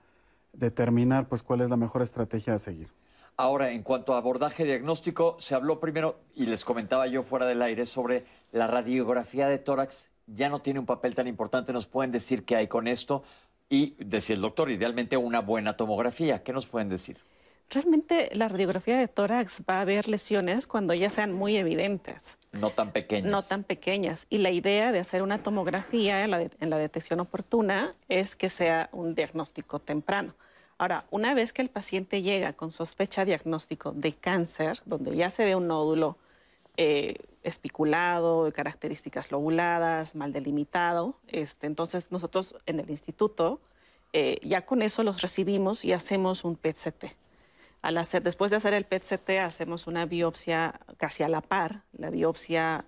[0.53, 2.89] determinar pues cuál es la mejor estrategia a seguir.
[3.37, 7.63] Ahora, en cuanto a abordaje diagnóstico, se habló primero, y les comentaba yo fuera del
[7.63, 10.11] aire, sobre la radiografía de tórax.
[10.27, 11.73] Ya no tiene un papel tan importante.
[11.73, 13.23] ¿Nos pueden decir qué hay con esto?
[13.71, 16.43] y, decía el doctor, idealmente una buena tomografía.
[16.43, 17.19] ¿Qué nos pueden decir?
[17.71, 22.39] Realmente la radiografía de tórax va a ver lesiones cuando ya sean muy evidentes.
[22.53, 23.31] No tan pequeñas.
[23.31, 24.27] No tan pequeñas.
[24.31, 28.49] Y la idea de hacer una tomografía en la, en la detección oportuna es que
[28.49, 30.35] sea un diagnóstico temprano.
[30.79, 35.45] Ahora, una vez que el paciente llega con sospecha diagnóstico de cáncer, donde ya se
[35.45, 36.17] ve un nódulo
[36.77, 43.61] eh, espiculado, de características lobuladas, mal delimitado, este, entonces nosotros en el instituto
[44.13, 47.07] eh, ya con eso los recibimos y hacemos un PET-CT.
[47.83, 52.11] Al hacer, después de hacer el PET-CT hacemos una biopsia casi a la par, la
[52.11, 52.85] biopsia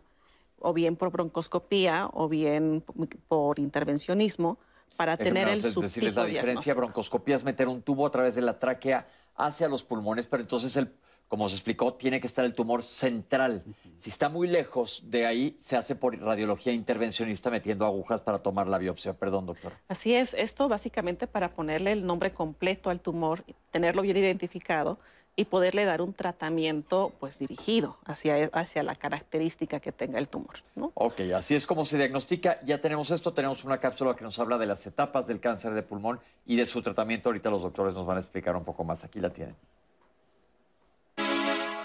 [0.58, 2.84] o bien por broncoscopía o bien
[3.28, 4.58] por intervencionismo,
[4.96, 8.42] para tener el Es decir, la diferencia broncoscopía es meter un tubo a través de
[8.42, 10.92] la tráquea hacia los pulmones, pero entonces el
[11.30, 13.62] como se explicó, tiene que estar el tumor central.
[13.98, 18.66] Si está muy lejos de ahí, se hace por radiología intervencionista metiendo agujas para tomar
[18.66, 19.12] la biopsia.
[19.12, 19.80] Perdón, doctora.
[19.86, 24.98] Así es, esto básicamente para ponerle el nombre completo al tumor, tenerlo bien identificado
[25.36, 30.56] y poderle dar un tratamiento pues dirigido hacia, hacia la característica que tenga el tumor.
[30.74, 30.90] ¿no?
[30.94, 32.58] Ok, así es como se diagnostica.
[32.64, 35.84] Ya tenemos esto, tenemos una cápsula que nos habla de las etapas del cáncer de
[35.84, 37.28] pulmón y de su tratamiento.
[37.28, 39.04] Ahorita los doctores nos van a explicar un poco más.
[39.04, 39.54] Aquí la tienen.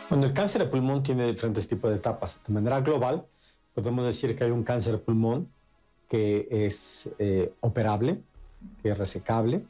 [0.08, 2.40] Bueno, el cáncer de pulmón tiene diferentes tipos de etapas.
[2.46, 3.26] De manera global,
[3.74, 5.50] podemos decir que hay un cáncer de pulmón
[6.08, 8.22] que es eh, operable,
[8.84, 9.64] que es resecable,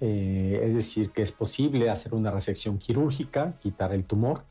[0.00, 4.42] eh, es decir, que es posible hacer una resección quirúrgica, quitar el tumor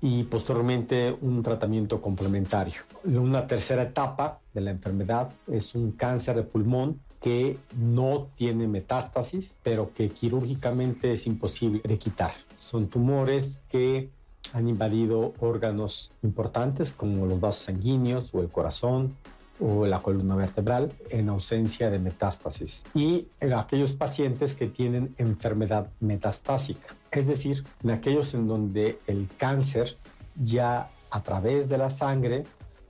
[0.00, 2.82] y posteriormente un tratamiento complementario.
[3.02, 9.54] Una tercera etapa de la enfermedad es un cáncer de pulmón que no tiene metástasis,
[9.62, 12.32] pero que quirúrgicamente es imposible de quitar.
[12.56, 14.10] Son tumores que
[14.52, 19.16] han invadido órganos importantes como los vasos sanguíneos o el corazón
[19.60, 22.84] o la columna vertebral en ausencia de metástasis.
[22.94, 29.28] Y en aquellos pacientes que tienen enfermedad metastásica, es decir, en aquellos en donde el
[29.36, 29.96] cáncer
[30.36, 32.44] ya a través de la sangre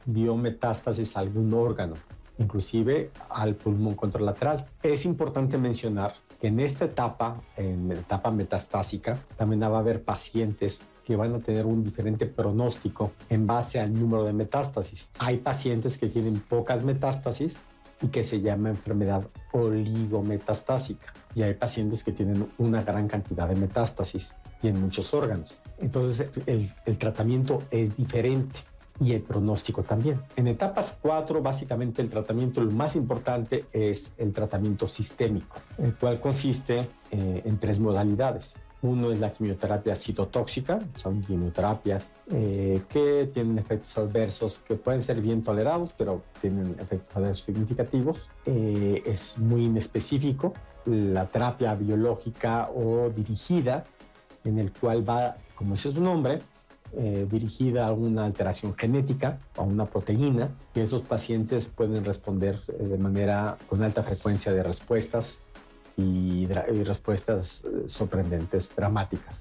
[0.05, 1.95] dio metástasis a algún órgano,
[2.39, 4.67] inclusive al pulmón contralateral.
[4.83, 10.03] Es importante mencionar que en esta etapa, en la etapa metastásica, también va a haber
[10.03, 15.09] pacientes que van a tener un diferente pronóstico en base al número de metástasis.
[15.19, 17.57] Hay pacientes que tienen pocas metástasis
[18.03, 21.13] y que se llama enfermedad oligometastásica.
[21.35, 25.61] Y hay pacientes que tienen una gran cantidad de metástasis y en muchos órganos.
[25.79, 28.61] Entonces el, el tratamiento es diferente
[29.01, 30.21] y el pronóstico también.
[30.37, 36.21] En etapas 4, básicamente el tratamiento, lo más importante es el tratamiento sistémico, el cual
[36.21, 38.57] consiste eh, en tres modalidades.
[38.81, 45.21] Uno es la quimioterapia citotóxica, son quimioterapias eh, que tienen efectos adversos que pueden ser
[45.21, 48.29] bien tolerados, pero tienen efectos adversos significativos.
[48.47, 50.55] Eh, es muy inespecífico.
[50.85, 53.83] La terapia biológica o dirigida,
[54.45, 56.39] en el cual va, como dice su nombre,
[56.97, 62.85] eh, dirigida a una alteración genética, a una proteína, y esos pacientes pueden responder eh,
[62.85, 65.39] de manera con alta frecuencia de respuestas
[65.99, 69.37] y, respuestas eh, sorprendentes, dramáticas.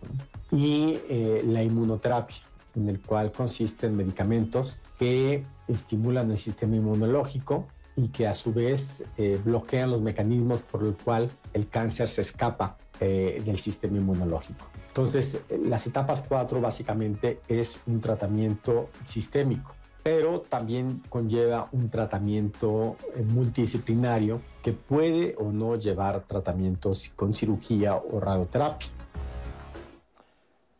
[0.52, 0.98] Y
[1.46, 2.38] la inmunoterapia,
[2.76, 9.04] en el cual consisten medicamentos que estimulan el sistema inmunológico y que a su vez
[9.44, 14.66] bloquean los mecanismos por los cuales el cáncer se escapa del sistema inmunológico.
[14.98, 23.22] Entonces, las etapas 4 básicamente es un tratamiento sistémico, pero también conlleva un tratamiento eh,
[23.22, 28.88] multidisciplinario que puede o no llevar tratamientos con cirugía o radioterapia.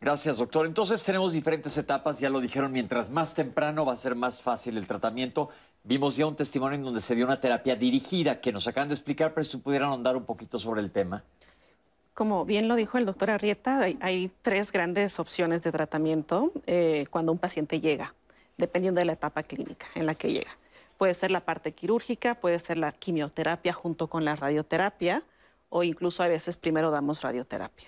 [0.00, 0.66] Gracias, doctor.
[0.66, 4.78] Entonces tenemos diferentes etapas, ya lo dijeron, mientras más temprano va a ser más fácil
[4.78, 5.48] el tratamiento.
[5.84, 8.94] Vimos ya un testimonio en donde se dio una terapia dirigida que nos acaban de
[8.94, 11.22] explicar, pero si pudieran ahondar un poquito sobre el tema
[12.18, 17.30] como bien lo dijo el doctor Arrieta, hay, tres grandes opciones de tratamiento eh, cuando
[17.30, 18.12] un paciente llega,
[18.56, 20.58] dependiendo de la etapa clínica en la que llega.
[20.96, 25.22] Puede ser la parte quirúrgica, puede ser la quimioterapia junto con la radioterapia
[25.68, 27.86] o incluso a veces primero damos radioterapia.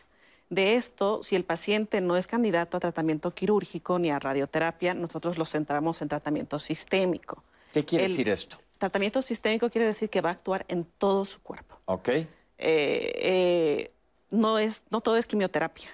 [0.48, 5.38] De esto, si el paciente no es candidato a tratamiento quirúrgico ni a radioterapia, nosotros
[5.38, 7.42] lo centramos en tratamiento sistémico.
[7.72, 8.58] ¿Qué quiere decir esto?
[8.78, 11.74] Tratamiento sistémico quiere decir que va a actuar en todo su cuerpo.
[11.86, 12.10] Ok.
[12.10, 12.26] Eh,
[12.62, 13.90] eh,
[14.30, 15.88] no, es, no todo es quimioterapia.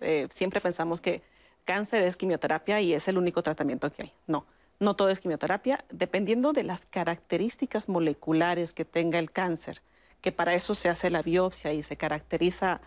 [0.00, 1.22] Eh, siempre pensamos que
[1.64, 4.12] cáncer es quimioterapia y es el único tratamiento que hay.
[4.26, 4.46] No,
[4.80, 9.82] no todo es quimioterapia, dependiendo de las características moleculares que tenga el cáncer,
[10.20, 12.80] que para eso se hace la biopsia y se caracteriza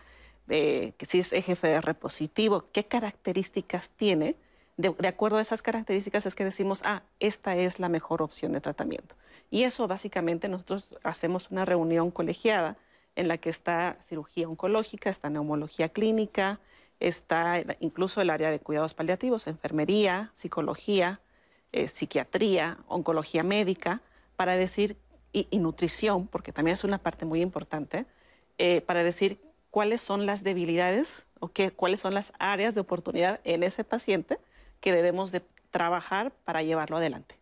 [0.49, 4.35] eh, si es EGFR positivo, qué características tiene,
[4.77, 8.61] de, acuerdo a esas características es que decimos, ah, esta es la mejor opción de
[8.61, 9.15] tratamiento.
[9.49, 12.77] Y eso básicamente nosotros hacemos una reunión colegiada
[13.15, 16.59] en la que está cirugía oncológica, está neumología clínica,
[16.99, 21.19] está incluso el área de cuidados paliativos, enfermería, psicología,
[21.71, 24.01] eh, psiquiatría, oncología médica,
[24.35, 24.97] para decir,
[25.33, 28.05] y, nutrición, porque también es una parte muy importante,
[28.57, 29.39] eh, para decir
[29.69, 34.39] cuáles son las debilidades o qué, cuáles son las áreas de oportunidad en ese paciente
[34.79, 35.41] que debemos de
[35.71, 37.40] trabajar para llevarlo adelante.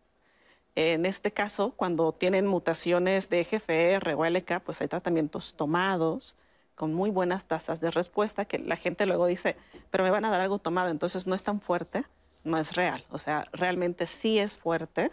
[0.76, 6.36] En este caso, cuando tienen mutaciones de EGFR o LK, pues hay tratamientos tomados
[6.74, 9.56] con muy buenas tasas de respuesta que la gente luego dice,
[9.90, 12.04] pero me van a dar algo tomado, entonces no es tan fuerte,
[12.44, 13.04] no es real.
[13.10, 15.10] O sea, realmente sí es fuerte.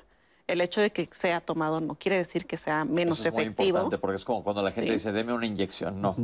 [0.48, 3.58] El hecho de que sea tomado no quiere decir que sea menos Eso es efectivo.
[3.58, 6.00] Muy importante porque es como cuando la gente dice, deme una inyección.
[6.02, 6.16] No.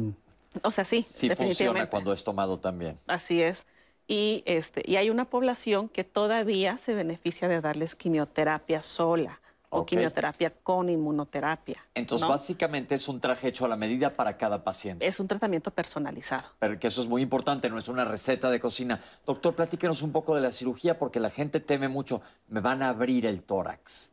[0.61, 2.97] O sea, sí, sí funciona cuando es tomado también.
[3.07, 3.65] Así es.
[4.07, 9.39] Y, este, y hay una población que todavía se beneficia de darles quimioterapia sola
[9.73, 11.83] o quimioterapia con inmunoterapia.
[11.95, 15.05] Entonces, básicamente es un traje hecho a la medida para cada paciente.
[15.05, 16.43] Es un tratamiento personalizado.
[16.59, 18.99] Pero que eso es muy importante, no es una receta de cocina.
[19.25, 22.89] Doctor, platíquenos un poco de la cirugía porque la gente teme mucho, me van a
[22.89, 24.11] abrir el tórax.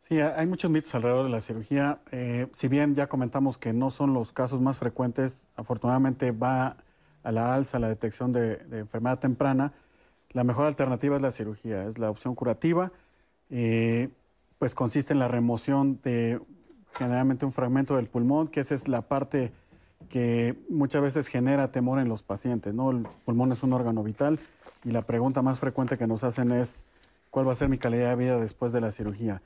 [0.00, 2.00] Sí, hay muchos mitos alrededor de la cirugía.
[2.10, 6.78] Eh, si bien ya comentamos que no son los casos más frecuentes, afortunadamente va
[7.28, 9.74] a la alza la detección de, enfermedad temprana,
[10.30, 12.90] la mejor alternativa es la cirugía, es la opción curativa,
[13.50, 14.08] eh,
[14.58, 16.40] pues consiste en la remoción de
[16.94, 19.52] generalmente un fragmento del pulmón, que esa es la parte
[20.08, 22.90] que muchas veces genera temor en los pacientes, ¿no?
[22.90, 24.38] El pulmón es un órgano vital
[24.82, 26.82] y la pregunta más frecuente que nos hacen es
[27.28, 29.42] ¿cuál va a ser mi calidad de vida después de la cirugía?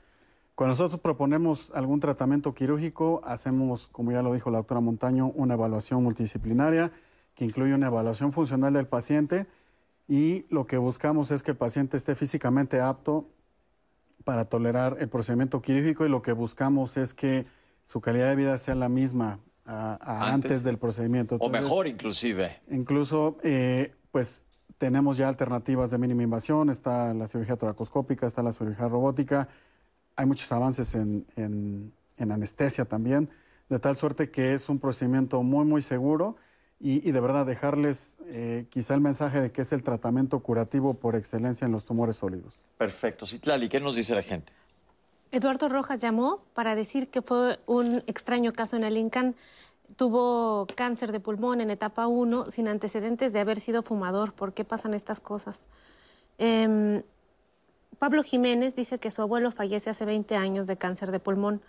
[0.55, 5.55] Cuando nosotros proponemos algún tratamiento quirúrgico, hacemos, como ya lo dijo la doctora Montaño, una
[5.55, 6.93] evaluación multidisciplinaria
[7.35, 9.47] que incluye una evaluación funcional del paciente
[10.07, 13.27] y lo que buscamos es que el paciente esté físicamente apto
[14.23, 17.45] para tolerar el procedimiento quirúrgico y lo que buscamos es que
[17.85, 21.37] su calidad de vida sea la misma antes, del procedimiento.
[21.39, 22.61] o mejor inclusive.
[22.69, 24.45] Incluso, eh, pues
[24.77, 29.47] tenemos ya alternativas de mínima invasión, está la cirugía toracoscópica, está la cirugía robótica,
[30.15, 33.29] hay muchos avances en, en anestesia también,
[33.69, 36.35] de tal suerte que es un procedimiento muy, muy seguro
[36.85, 41.15] y, de verdad dejarles eh, quizá el mensaje de que es el tratamiento curativo por
[41.15, 42.55] excelencia en los tumores sólidos.
[42.77, 43.25] Perfecto.
[43.25, 44.51] Citlali, ¿qué nos dice la gente?
[45.31, 49.33] Eduardo Rojas llamó para decir que fue un extraño caso en el INCAN.
[49.95, 54.33] Tuvo cáncer de pulmón en etapa 1 sin antecedentes de haber sido fumador.
[54.33, 55.67] ¿Por qué pasan estas cosas?
[56.37, 57.01] Em,
[57.99, 61.61] Pablo Jiménez dice que su abuelo fallece hace 20 años de cáncer de pulmón,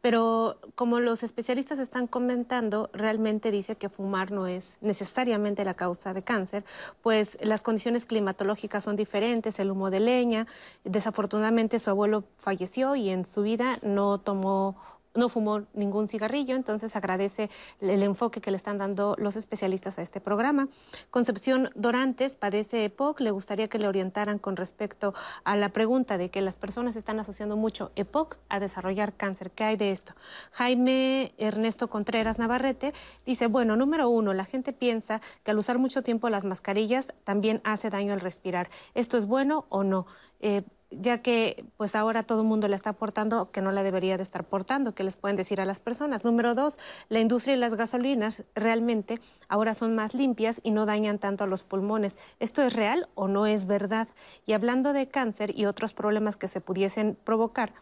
[0.00, 6.14] pero como los especialistas están comentando, realmente dice que fumar no es necesariamente la causa
[6.14, 6.64] de cáncer,
[7.02, 10.46] pues las condiciones climatológicas son diferentes, el humo de leña,
[10.84, 14.76] desafortunadamente su abuelo falleció y en su vida no tomó
[15.14, 17.50] no fumó ningún cigarrillo, entonces agradece
[17.80, 20.68] el enfoque que le están dando los especialistas a este programa.
[21.10, 26.30] Concepción Dorantes padece EPOC, le gustaría que le orientaran con respecto a la pregunta de
[26.30, 29.50] que las personas están asociando mucho EPOC a desarrollar cáncer.
[29.50, 30.14] ¿Qué hay de esto?
[30.52, 32.92] Jaime Ernesto Contreras Navarrete
[33.26, 37.60] dice, bueno, número uno, la gente piensa que al usar mucho tiempo las mascarillas también
[37.64, 38.68] hace daño al respirar.
[38.94, 40.06] ¿Esto es bueno o no?
[40.40, 40.62] Eh,
[41.00, 44.22] ya que pues ahora todo el mundo le está aportando que no la debería de
[44.22, 46.24] estar portando, que les pueden decir a las personas.
[46.24, 46.78] Número dos,
[47.08, 51.46] la industria y las gasolinas realmente ahora son más limpias y no dañan tanto a
[51.46, 52.16] los pulmones.
[52.40, 54.08] ¿Esto es real o no es verdad?
[54.46, 57.72] Y hablando de cáncer y otros problemas que se pudiesen provocar,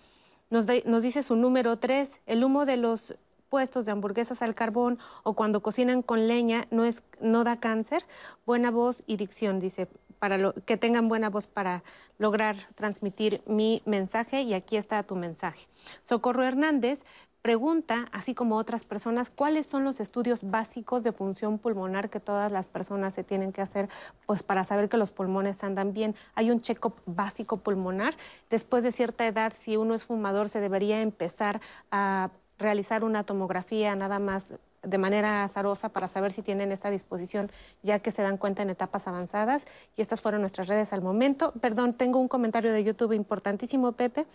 [0.50, 3.16] nos, nos dice su número tres, el humo de los
[3.50, 8.06] puestos de hamburguesas al carbón o cuando cocinan con leña no, es, no da cáncer.
[8.46, 9.88] Buena voz y dicción, dice
[10.20, 11.82] para que tengan buena voz para
[12.18, 15.66] lograr transmitir mi mensaje y aquí está tu mensaje.
[16.02, 17.02] Socorro Hernández
[17.42, 22.52] pregunta, así como otras personas, cuáles son los estudios básicos de función pulmonar que todas
[22.52, 23.88] las personas se tienen que hacer
[24.26, 26.14] pues para saber que los pulmones andan bien.
[26.34, 28.14] Hay un check-up básico pulmonar.
[28.50, 31.60] Después de cierta edad, si uno es fumador, se debería empezar
[31.90, 34.48] a realizar una tomografía nada más
[34.82, 37.50] de manera azarosa para saber si tienen esta disposición,
[37.82, 39.66] ya que se dan cuenta en etapas avanzadas.
[39.96, 41.52] Y estas fueron nuestras redes al momento.
[41.60, 44.26] Perdón, tengo un comentario de YouTube importantísimo, Pepe,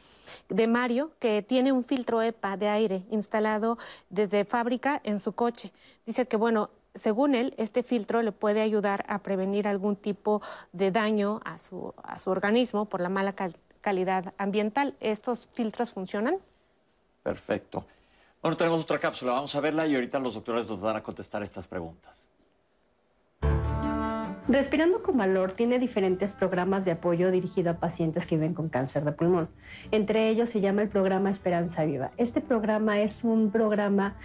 [0.49, 3.77] de Mario, que tiene un filtro EPA de aire instalado
[4.09, 5.71] desde fábrica en su coche.
[6.05, 10.41] Dice que, bueno, según él, este filtro le puede ayudar a prevenir algún tipo
[10.71, 13.35] de daño a su, a su organismo por la mala
[13.81, 14.95] calidad ambiental.
[15.01, 16.37] ¿Estos filtros funcionan?
[17.21, 17.85] Perfecto.
[18.45, 21.41] Bueno, tenemos otra cápsula, vamos a verla y ahorita los doctores nos van a contestar
[21.41, 22.29] estas preguntas.
[24.47, 29.03] Respirando con Valor tiene diferentes programas de apoyo dirigido a pacientes que viven con cáncer
[29.03, 29.49] de pulmón.
[29.89, 32.11] Entre ellos se llama el programa Esperanza Viva.
[32.17, 34.15] Este programa es un programa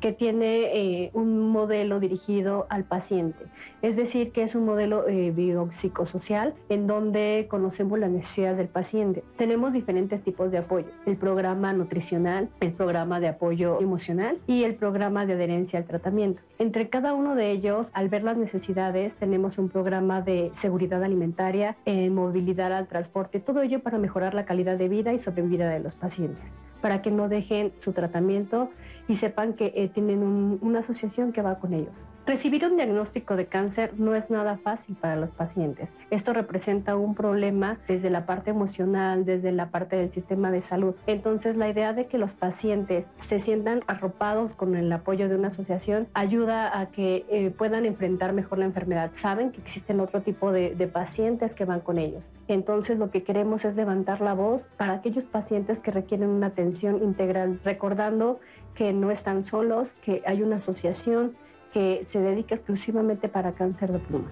[0.00, 3.44] que tiene eh, un modelo dirigido al paciente.
[3.82, 9.22] Es decir, que es un modelo eh, biopsicosocial en donde conocemos las necesidades del paciente.
[9.36, 10.86] Tenemos diferentes tipos de apoyo.
[11.06, 16.42] El programa nutricional, el programa de apoyo emocional y el programa de adherencia al tratamiento.
[16.58, 21.76] Entre cada uno de ellos, al ver las necesidades, tenemos un programa de seguridad alimentaria,
[21.84, 25.80] eh, movilidad al transporte, todo ello para mejorar la calidad de vida y sobrevida de
[25.80, 28.70] los pacientes, para que no dejen su tratamiento
[29.08, 30.22] y sepan que eh, tienen
[30.60, 31.94] una asociación que va con ellos.
[32.26, 35.94] Recibir un diagnóstico de cáncer no es nada fácil para los pacientes.
[36.10, 40.96] Esto representa un problema desde la parte emocional, desde la parte del sistema de salud.
[41.06, 45.48] Entonces, la idea de que los pacientes se sientan arropados con el apoyo de una
[45.48, 49.12] asociación ayuda a que eh, puedan enfrentar mejor la enfermedad.
[49.14, 52.24] Saben que existen otro tipo de, de pacientes que van con ellos.
[52.48, 57.04] Entonces, lo que queremos es levantar la voz para aquellos pacientes que requieren una atención
[57.04, 58.40] integral, recordando
[58.76, 61.36] que no están solos, que hay una asociación
[61.72, 64.30] que se dedica exclusivamente para cáncer de pluma.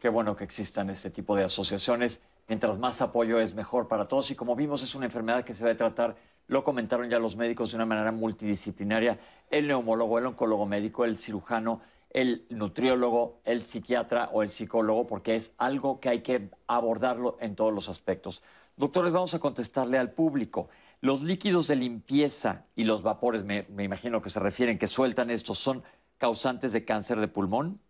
[0.00, 2.22] Qué bueno que existan este tipo de asociaciones.
[2.48, 5.64] Mientras más apoyo es mejor para todos y como vimos es una enfermedad que se
[5.64, 6.16] va a tratar,
[6.48, 9.18] lo comentaron ya los médicos de una manera multidisciplinaria,
[9.48, 11.80] el neumólogo, el oncólogo médico, el cirujano,
[12.10, 17.54] el nutriólogo, el psiquiatra o el psicólogo, porque es algo que hay que abordarlo en
[17.54, 18.42] todos los aspectos.
[18.76, 20.68] Doctores, vamos a contestarle al público.
[21.02, 25.58] Los líquidos de limpieza y los vapores, me, imagino que se refieren, que sueltan estos,
[25.58, 25.82] ¿son
[26.16, 27.80] causantes de cáncer de pulmón?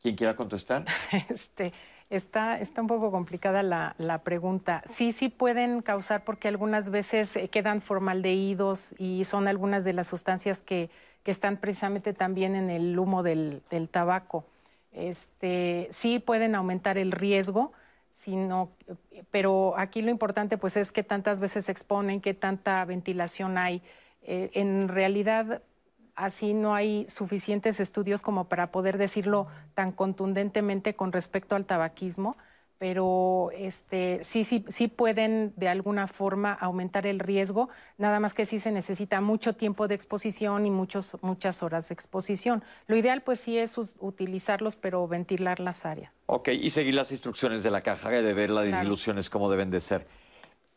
[0.00, 0.84] ¿Quién quiera contestar?
[1.28, 1.72] Este,
[2.10, 4.84] está, está un poco complicada la, pregunta.
[4.88, 10.06] Sí, sí pueden causar porque algunas veces eh, quedan formaldehídos y son algunas de las
[10.06, 10.90] sustancias que,
[11.24, 14.44] están precisamente también en el humo del, del tabaco.
[14.90, 17.72] Este, sí pueden aumentar el riesgo
[18.12, 18.70] sino,
[19.30, 23.82] pero aquí lo importante pues es que tantas veces se exponen, que tanta ventilación hay.
[24.22, 25.62] Eh, en realidad
[26.14, 32.36] así no hay suficientes estudios como para poder decirlo tan contundentemente con respecto al tabaquismo
[32.80, 37.68] pero este, sí, sí, sí pueden de alguna forma aumentar el riesgo,
[37.98, 41.92] nada más que sí se necesita mucho tiempo de exposición y muchos, muchas horas de
[41.92, 42.64] exposición.
[42.86, 46.22] Lo ideal pues sí es utilizarlos, pero ventilar las áreas.
[46.24, 49.80] Ok, y seguir las instrucciones de la caja de ver las disminuciones como deben de
[49.82, 50.06] ser.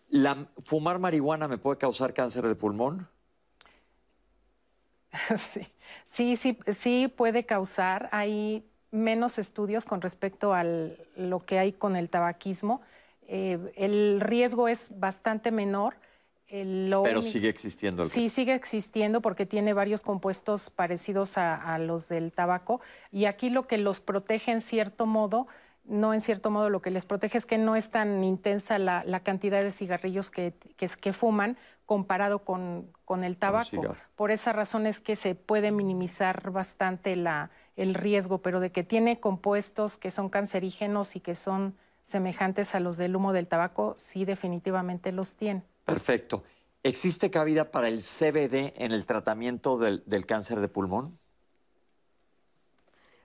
[0.09, 3.07] ¿La, ¿Fumar marihuana me puede causar cáncer de pulmón?
[5.37, 5.67] sí,
[6.05, 8.09] sí, sí, sí puede causar.
[8.11, 12.81] Hay menos estudios con respecto a lo que hay con el tabaquismo.
[13.27, 15.95] Eh, el riesgo es bastante menor.
[16.47, 18.03] Pero sigue existiendo.
[18.05, 22.79] sí, sigue existiendo porque tiene varios compuestos parecidos a, los del tabaco.
[23.11, 25.47] Y aquí lo que los protege en cierto modo,
[25.83, 29.19] no en cierto modo, lo que les protege es que no es tan intensa la,
[29.23, 33.95] cantidad de cigarrillos que, que, fuman comparado con, con el tabaco.
[34.15, 38.83] Por esa razón es que se puede minimizar bastante la, el riesgo, pero de que
[38.83, 43.95] tiene compuestos que son cancerígenos y que son semejantes a los del humo del tabaco,
[43.97, 45.63] sí definitivamente los tiene.
[45.85, 46.43] Perfecto.
[46.83, 51.17] ¿Existe cabida para el CBD en el tratamiento del, cáncer de pulmón?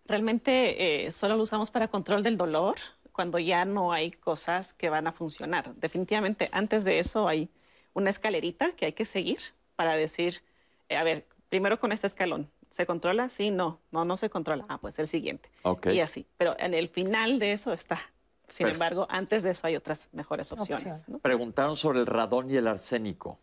[0.07, 2.77] Realmente eh, solo lo usamos para control del dolor
[3.13, 5.75] cuando ya no hay cosas que van a funcionar.
[5.75, 7.51] Definitivamente antes de eso hay
[7.95, 9.41] una escalerita que hay que seguir
[9.75, 10.41] para decir,
[10.89, 13.29] eh, a ver, primero con este escalón, ¿Se controla?
[13.29, 14.65] Sí, no, no, no se controla.
[14.69, 15.51] Ah, pues el siguiente.
[15.93, 16.27] Y así.
[16.37, 18.01] Pero en el final de eso está.
[18.49, 21.05] Sin embargo, antes de eso hay otras mejores opciones.
[21.23, 23.39] Preguntaron sobre el radón y el arsénico.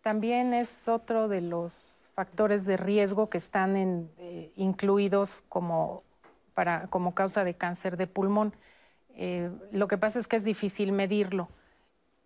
[0.00, 3.76] También es otro de los factores de riesgo que están
[4.18, 6.02] eh, incluidos como,
[6.54, 8.54] para, como causa de cáncer de pulmón.
[9.16, 11.48] Eh, lo que pasa es que es difícil medirlo.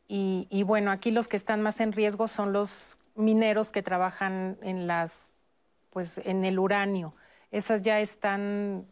[0.07, 4.59] Y, y bueno, aquí los que están más en riesgo son los mineros que trabajan
[4.62, 5.33] en las
[5.91, 7.14] pues en el uranio.
[7.51, 8.86] Esas ya están,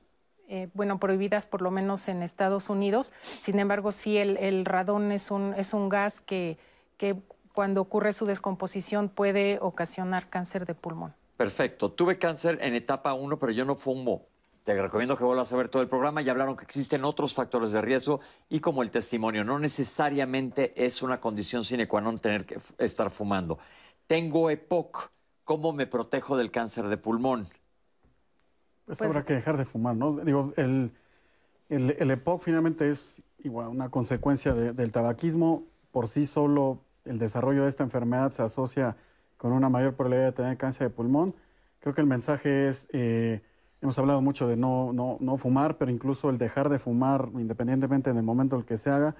[0.49, 3.13] eh, bueno, prohibidas por lo menos en Estados Unidos.
[3.23, 6.59] Sin embargo, sí, el, radón es un, es un gas que,
[6.97, 7.17] que
[7.53, 11.15] cuando ocurre su descomposición puede ocasionar cáncer de pulmón.
[11.37, 11.91] Perfecto.
[11.91, 14.27] Tuve cáncer en etapa 1, pero yo no fumo.
[14.67, 16.23] Te recomiendo que vuelvas a ver todo el programa.
[16.23, 21.03] Ya hablaron que existen otros factores de riesgo y como el testimonio, no necesariamente es
[21.03, 23.63] una condición sine qua non tener que estar fumando.
[24.09, 25.13] Tengo EPOC,
[25.47, 27.47] ¿Cómo me protejo del cáncer de pulmón?
[28.85, 30.17] Pues, pues habrá que dejar de fumar, ¿no?
[30.17, 30.93] Digo, el,
[31.69, 35.63] el, EPOC finalmente es igual una consecuencia del tabaquismo.
[35.93, 38.97] Por sí solo el desarrollo de esta enfermedad se asocia
[39.37, 41.35] con una mayor probabilidad de tener cáncer de pulmón.
[41.79, 43.41] Creo que el mensaje es, eh,
[43.83, 48.13] Hemos hablado mucho de no, no, no fumar, pero incluso el dejar de fumar, independientemente
[48.13, 49.15] del momento en el que se haga,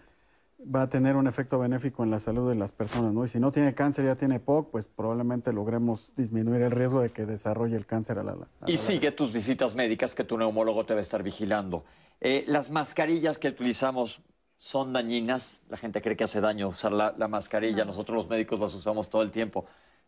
[0.59, 3.25] va a tener un efecto benéfico en la salud de las personas, ¿no?
[3.25, 7.11] Y si no tiene cáncer, ya tiene POC, pues probablemente logremos disminuir el riesgo de
[7.11, 8.37] que desarrolle el cáncer a la.
[8.67, 11.85] Y sigue tus visitas médicas que tu neumólogo te va a estar vigilando.
[12.21, 14.23] Eh, las mascarillas que utilizamos
[14.59, 15.61] son dañinas.
[15.69, 17.85] La gente cree que hace daño usar la, mascarilla.
[17.85, 19.67] Nosotros los médicos las usamos todo el tiempo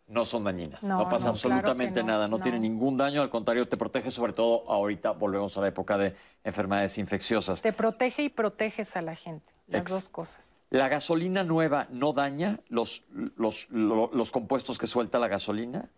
[0.08, 0.82] no son dañinas.
[0.82, 5.10] No, pasa absolutamente nada, no, tiene ningún daño, al contrario, te protege, sobre todo ahorita
[5.10, 7.60] volvemos a la época de enfermedades infecciosas.
[7.60, 10.60] Te protege y proteges a la gente, las dos cosas.
[10.70, 13.04] ¿La gasolina nueva no daña los,
[13.36, 15.88] los, los, compuestos que suelta la gasolina?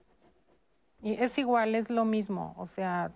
[1.03, 3.13] Y es igual, es lo mismo, o sea,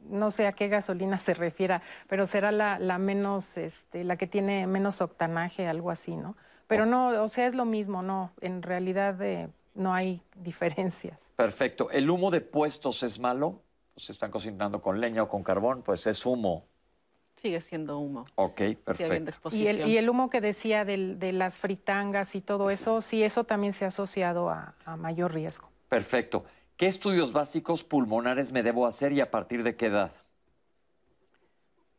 [0.00, 4.26] no sé a qué gasolina se refiera, pero será la, la menos, este, la que
[4.26, 6.36] tiene menos octanaje, algo así, ¿no?
[6.66, 9.14] Pero no, o sea, es lo mismo, no, en realidad...
[9.14, 11.30] de no hay diferencias.
[11.36, 11.90] Perfecto.
[11.90, 13.62] ¿El humo de puestos es malo?
[13.96, 16.66] Se están cocinando con leña o con carbón, pues es humo.
[17.36, 18.24] Sigue siendo humo.
[18.34, 19.50] Ok, perfecto.
[19.52, 23.84] Y el, humo que decía de las fritangas y todo eso, sí, eso también se
[23.84, 25.68] ha asociado a, a mayor riesgo.
[25.88, 26.44] Perfecto.
[26.76, 30.10] ¿Qué estudios básicos pulmonares me debo hacer y a partir de qué edad?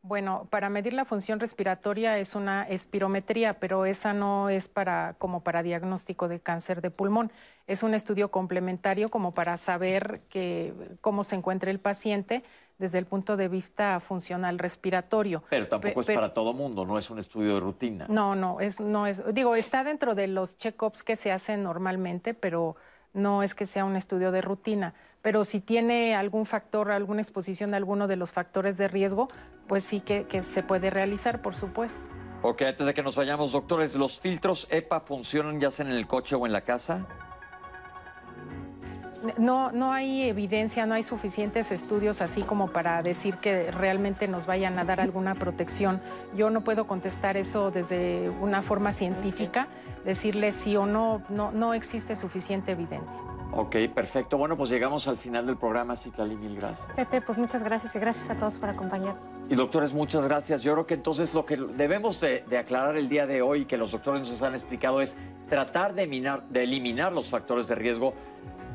[0.08, 5.44] Bueno, para medir la función respiratoria es una espirometría, pero esa no es para como
[5.44, 7.30] para diagnóstico de cáncer de pulmón.
[7.66, 12.44] Es un estudio complementario como para saber que, cómo se encuentra el paciente
[12.78, 15.44] desde el punto de vista funcional respiratorio.
[15.50, 18.06] Pero tampoco es para todo mundo, no es un estudio de rutina.
[18.10, 22.34] No, no, es, no es, digo, está dentro de los check-ups que se hacen normalmente,
[22.34, 22.76] pero
[23.14, 24.94] no es que sea un estudio de rutina
[25.28, 29.28] pero si tiene algún factor, alguna exposición de alguno de los factores de riesgo,
[29.68, 32.10] pues sí que, se puede realizar, por supuesto.
[32.44, 36.08] Ok, antes de que nos vayamos, doctores, ¿los filtros EPA funcionan ya sea en el
[36.08, 37.06] coche o en la casa?
[39.38, 44.46] No, no hay evidencia, no hay suficientes estudios así como para decir que realmente nos
[44.46, 46.02] vayan a dar alguna protección.
[46.36, 49.68] Yo no puedo contestar eso desde una forma científica,
[50.06, 53.22] decirle sí o no, no, no existe suficiente evidencia.
[53.54, 54.38] Ok, perfecto.
[54.38, 56.88] Bueno, pues llegamos al final del programa, Ciclali, mil gracias.
[56.96, 59.34] Pepe, pues muchas gracias y gracias a todos por acompañarnos.
[59.50, 60.62] Y doctores, muchas gracias.
[60.64, 63.92] Yo creo que entonces lo que debemos de, aclarar el día de hoy, que los
[63.92, 65.16] doctores nos han explicado, es
[65.50, 66.06] tratar de,
[66.50, 68.14] de eliminar los factores de riesgo,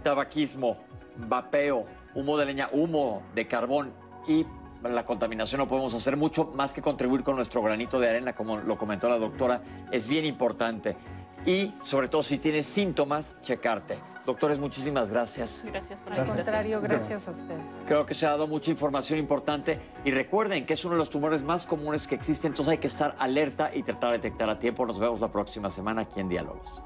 [0.03, 0.77] tabaquismo,
[1.17, 3.93] vapeo, humo de leña, humo de carbón
[4.27, 4.47] y
[4.83, 8.57] la contaminación no podemos hacer mucho más que contribuir con nuestro granito de arena, como
[8.59, 10.97] lo comentó la doctora, es bien importante.
[11.47, 13.99] Y sobre todo si tienes síntomas, checarte.
[14.25, 15.65] Doctores, muchísimas gracias.
[15.67, 17.85] Gracias por Al contrario, gracias a ustedes.
[17.87, 21.11] Creo que se ha dado mucha información importante y recuerden que es uno de los
[21.11, 24.59] tumores más comunes que existen, entonces hay que estar alerta y tratar de detectar a
[24.61, 24.87] tiempo.
[24.87, 26.83] Nos vemos la próxima semana aquí en Diálogos.